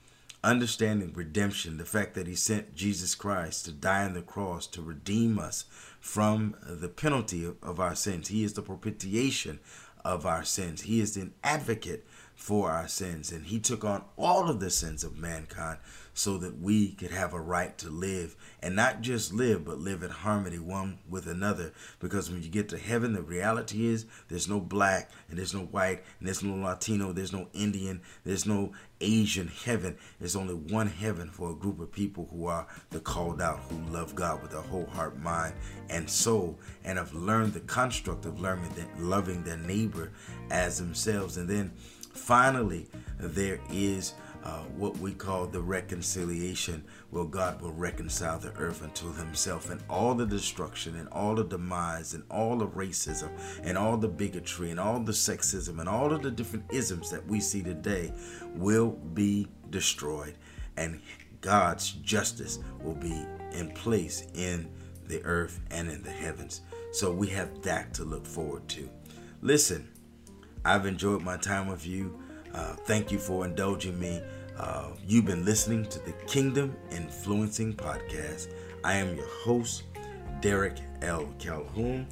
understanding 0.43 1.11
redemption, 1.13 1.77
the 1.77 1.85
fact 1.85 2.13
that 2.13 2.27
he 2.27 2.35
sent 2.35 2.75
Jesus 2.75 3.15
Christ 3.15 3.65
to 3.65 3.71
die 3.71 4.05
on 4.05 4.13
the 4.13 4.21
cross 4.21 4.67
to 4.67 4.81
redeem 4.81 5.39
us 5.39 5.65
from 5.99 6.55
the 6.61 6.89
penalty 6.89 7.51
of 7.63 7.79
our 7.79 7.95
sins. 7.95 8.27
He 8.27 8.43
is 8.43 8.53
the 8.53 8.61
propitiation 8.61 9.59
of 10.03 10.25
our 10.25 10.43
sins. 10.43 10.83
He 10.83 11.01
is 11.01 11.17
an 11.17 11.33
advocate 11.43 12.05
for 12.35 12.69
our 12.69 12.87
sins, 12.87 13.31
and 13.31 13.45
he 13.45 13.59
took 13.59 13.83
on 13.83 14.03
all 14.17 14.49
of 14.49 14.59
the 14.59 14.69
sins 14.69 15.03
of 15.03 15.17
mankind 15.17 15.79
so 16.15 16.37
that 16.37 16.59
we 16.59 16.93
could 16.93 17.11
have 17.11 17.33
a 17.33 17.39
right 17.39 17.77
to 17.77 17.89
live 17.89 18.37
and 18.61 18.73
not 18.73 19.01
just 19.01 19.33
live, 19.33 19.65
but 19.65 19.77
live 19.77 20.01
in 20.01 20.09
harmony 20.09 20.57
one 20.57 20.97
with 21.09 21.27
another. 21.27 21.73
Because 21.99 22.31
when 22.31 22.41
you 22.41 22.47
get 22.49 22.69
to 22.69 22.77
heaven, 22.77 23.11
the 23.13 23.21
reality 23.21 23.85
is 23.85 24.05
there's 24.29 24.47
no 24.47 24.61
black 24.61 25.11
and 25.29 25.37
there's 25.37 25.53
no 25.53 25.65
white 25.65 26.03
and 26.19 26.27
there's 26.27 26.41
no 26.41 26.55
Latino, 26.55 27.11
there's 27.11 27.33
no 27.33 27.49
Indian, 27.53 28.01
there's 28.23 28.45
no 28.45 28.71
Asian 29.01 29.49
heaven. 29.49 29.97
There's 30.17 30.37
only 30.37 30.53
one 30.53 30.87
heaven 30.87 31.29
for 31.29 31.51
a 31.51 31.55
group 31.55 31.81
of 31.81 31.91
people 31.91 32.29
who 32.31 32.47
are 32.47 32.65
the 32.91 33.01
called 33.01 33.41
out, 33.41 33.59
who 33.69 33.77
love 33.91 34.15
God 34.15 34.41
with 34.41 34.51
their 34.51 34.61
whole 34.61 34.85
heart, 34.85 35.19
mind, 35.19 35.53
and 35.89 36.09
soul, 36.09 36.57
and 36.85 36.97
have 36.97 37.13
learned 37.13 37.53
the 37.53 37.59
construct 37.59 38.25
of 38.25 38.39
learning 38.39 38.71
that 38.75 39.01
loving 39.01 39.43
their 39.43 39.57
neighbor 39.57 40.13
as 40.49 40.79
themselves. 40.79 41.35
And 41.35 41.49
then 41.49 41.73
finally, 42.13 42.87
there 43.19 43.59
is 43.69 44.13
uh, 44.45 44.59
what 44.77 44.95
we 44.97 45.11
call 45.11 45.47
the 45.47 45.61
reconciliation, 45.61 46.83
where 47.09 47.25
God 47.25 47.61
will 47.61 47.73
reconcile 47.73 48.37
the 48.37 48.53
earth 48.53 48.83
unto 48.83 49.11
himself 49.13 49.71
and 49.71 49.81
all 49.89 50.13
the 50.13 50.25
destruction 50.25 50.95
and 50.95 51.09
all 51.09 51.33
the 51.33 51.43
demise 51.43 52.13
and 52.13 52.23
all 52.29 52.55
the 52.55 52.67
racism 52.67 53.29
and 53.63 53.77
all 53.77 53.97
the 53.97 54.07
bigotry 54.07 54.69
and 54.69 54.79
all 54.79 54.99
the 54.99 55.11
sexism 55.11 55.79
and 55.79 55.89
all 55.89 56.13
of 56.13 56.21
the 56.21 56.29
different 56.29 56.65
isms 56.71 57.09
that 57.09 57.25
we 57.25 57.39
see 57.39 57.63
today 57.63 58.13
will 58.53 58.91
be 58.91 59.47
destroyed 59.71 60.35
and 60.77 61.01
God's 61.41 61.91
justice 61.91 62.59
will 62.81 62.95
be 62.95 63.25
in 63.51 63.71
place 63.71 64.27
in 64.35 64.69
the 65.07 65.23
earth 65.23 65.59
and 65.71 65.89
in 65.89 66.03
the 66.03 66.11
heavens. 66.11 66.61
So 66.91 67.11
we 67.11 67.27
have 67.29 67.61
that 67.63 67.93
to 67.95 68.03
look 68.03 68.25
forward 68.25 68.67
to. 68.69 68.89
Listen, 69.41 69.87
I've 70.63 70.85
enjoyed 70.85 71.21
my 71.21 71.37
time 71.37 71.67
with 71.67 71.85
you. 71.85 72.19
Uh, 72.53 72.73
thank 72.85 73.11
you 73.11 73.19
for 73.19 73.45
indulging 73.45 73.99
me. 73.99 74.21
Uh, 74.57 74.91
you've 75.05 75.25
been 75.25 75.43
listening 75.43 75.85
to 75.85 75.99
the 75.99 76.13
Kingdom 76.27 76.75
Influencing 76.91 77.73
Podcast. 77.73 78.53
I 78.83 78.95
am 78.95 79.15
your 79.15 79.27
host, 79.43 79.83
Derek 80.39 80.77
L. 81.01 81.27
Calhoun. 81.39 82.07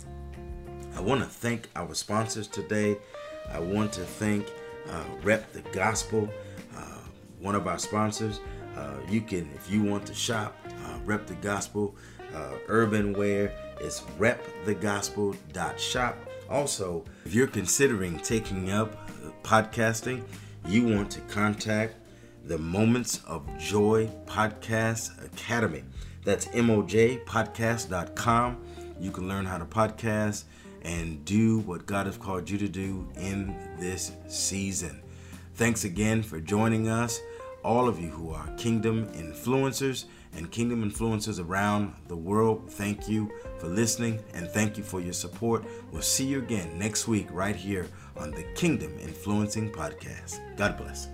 I 0.95 1.01
want 1.01 1.21
to 1.21 1.27
thank 1.27 1.69
our 1.75 1.93
sponsors 1.95 2.47
today. 2.47 2.97
I 3.51 3.59
want 3.59 3.93
to 3.93 4.01
thank 4.01 4.51
uh, 4.89 5.03
Rep 5.23 5.53
the 5.53 5.61
Gospel, 5.71 6.29
uh, 6.75 6.99
one 7.39 7.55
of 7.55 7.65
our 7.67 7.79
sponsors. 7.79 8.41
Uh, 8.75 8.95
you 9.09 9.21
can, 9.21 9.49
if 9.55 9.71
you 9.71 9.81
want 9.81 10.05
to 10.07 10.13
shop, 10.13 10.57
uh, 10.67 10.97
Rep 11.05 11.25
the 11.27 11.35
Gospel, 11.35 11.95
urban 12.67 13.13
wear, 13.13 13.53
It's 13.79 14.01
repthegospel.shop. 14.19 16.17
Also, 16.49 17.05
if 17.25 17.33
you're 17.33 17.47
considering 17.47 18.19
taking 18.19 18.71
up 18.71 19.09
podcasting, 19.43 20.25
you 20.67 20.85
want 20.87 21.09
to 21.11 21.21
contact 21.21 21.95
the 22.43 22.57
Moments 22.57 23.21
of 23.25 23.45
Joy 23.57 24.09
Podcast 24.25 25.23
Academy. 25.25 25.83
That's 26.23 26.45
mojpodcast.com. 26.47 28.57
You 28.99 29.11
can 29.11 29.27
learn 29.27 29.45
how 29.45 29.57
to 29.57 29.65
podcast 29.65 30.43
and 30.83 31.23
do 31.25 31.59
what 31.59 31.85
God 31.85 32.05
has 32.05 32.17
called 32.17 32.49
you 32.49 32.57
to 32.57 32.67
do 32.67 33.07
in 33.15 33.55
this 33.79 34.11
season. 34.27 35.01
Thanks 35.55 35.85
again 35.85 36.23
for 36.23 36.39
joining 36.39 36.89
us, 36.89 37.19
all 37.63 37.87
of 37.87 37.99
you 37.99 38.09
who 38.09 38.31
are 38.31 38.47
kingdom 38.57 39.07
influencers 39.13 40.05
and 40.35 40.51
kingdom 40.51 40.89
influencers 40.89 41.43
around 41.43 41.93
the 42.07 42.17
world. 42.17 42.69
Thank 42.69 43.07
you 43.07 43.31
for 43.59 43.67
listening 43.67 44.19
and 44.33 44.49
thank 44.49 44.77
you 44.77 44.83
for 44.83 44.99
your 44.99 45.13
support. 45.13 45.63
We'll 45.91 46.01
see 46.01 46.25
you 46.25 46.39
again 46.39 46.77
next 46.77 47.07
week 47.07 47.27
right 47.31 47.55
here 47.55 47.87
on 48.17 48.31
the 48.31 48.43
Kingdom 48.55 48.97
Influencing 48.99 49.71
Podcast. 49.71 50.39
God 50.57 50.77
bless. 50.77 51.12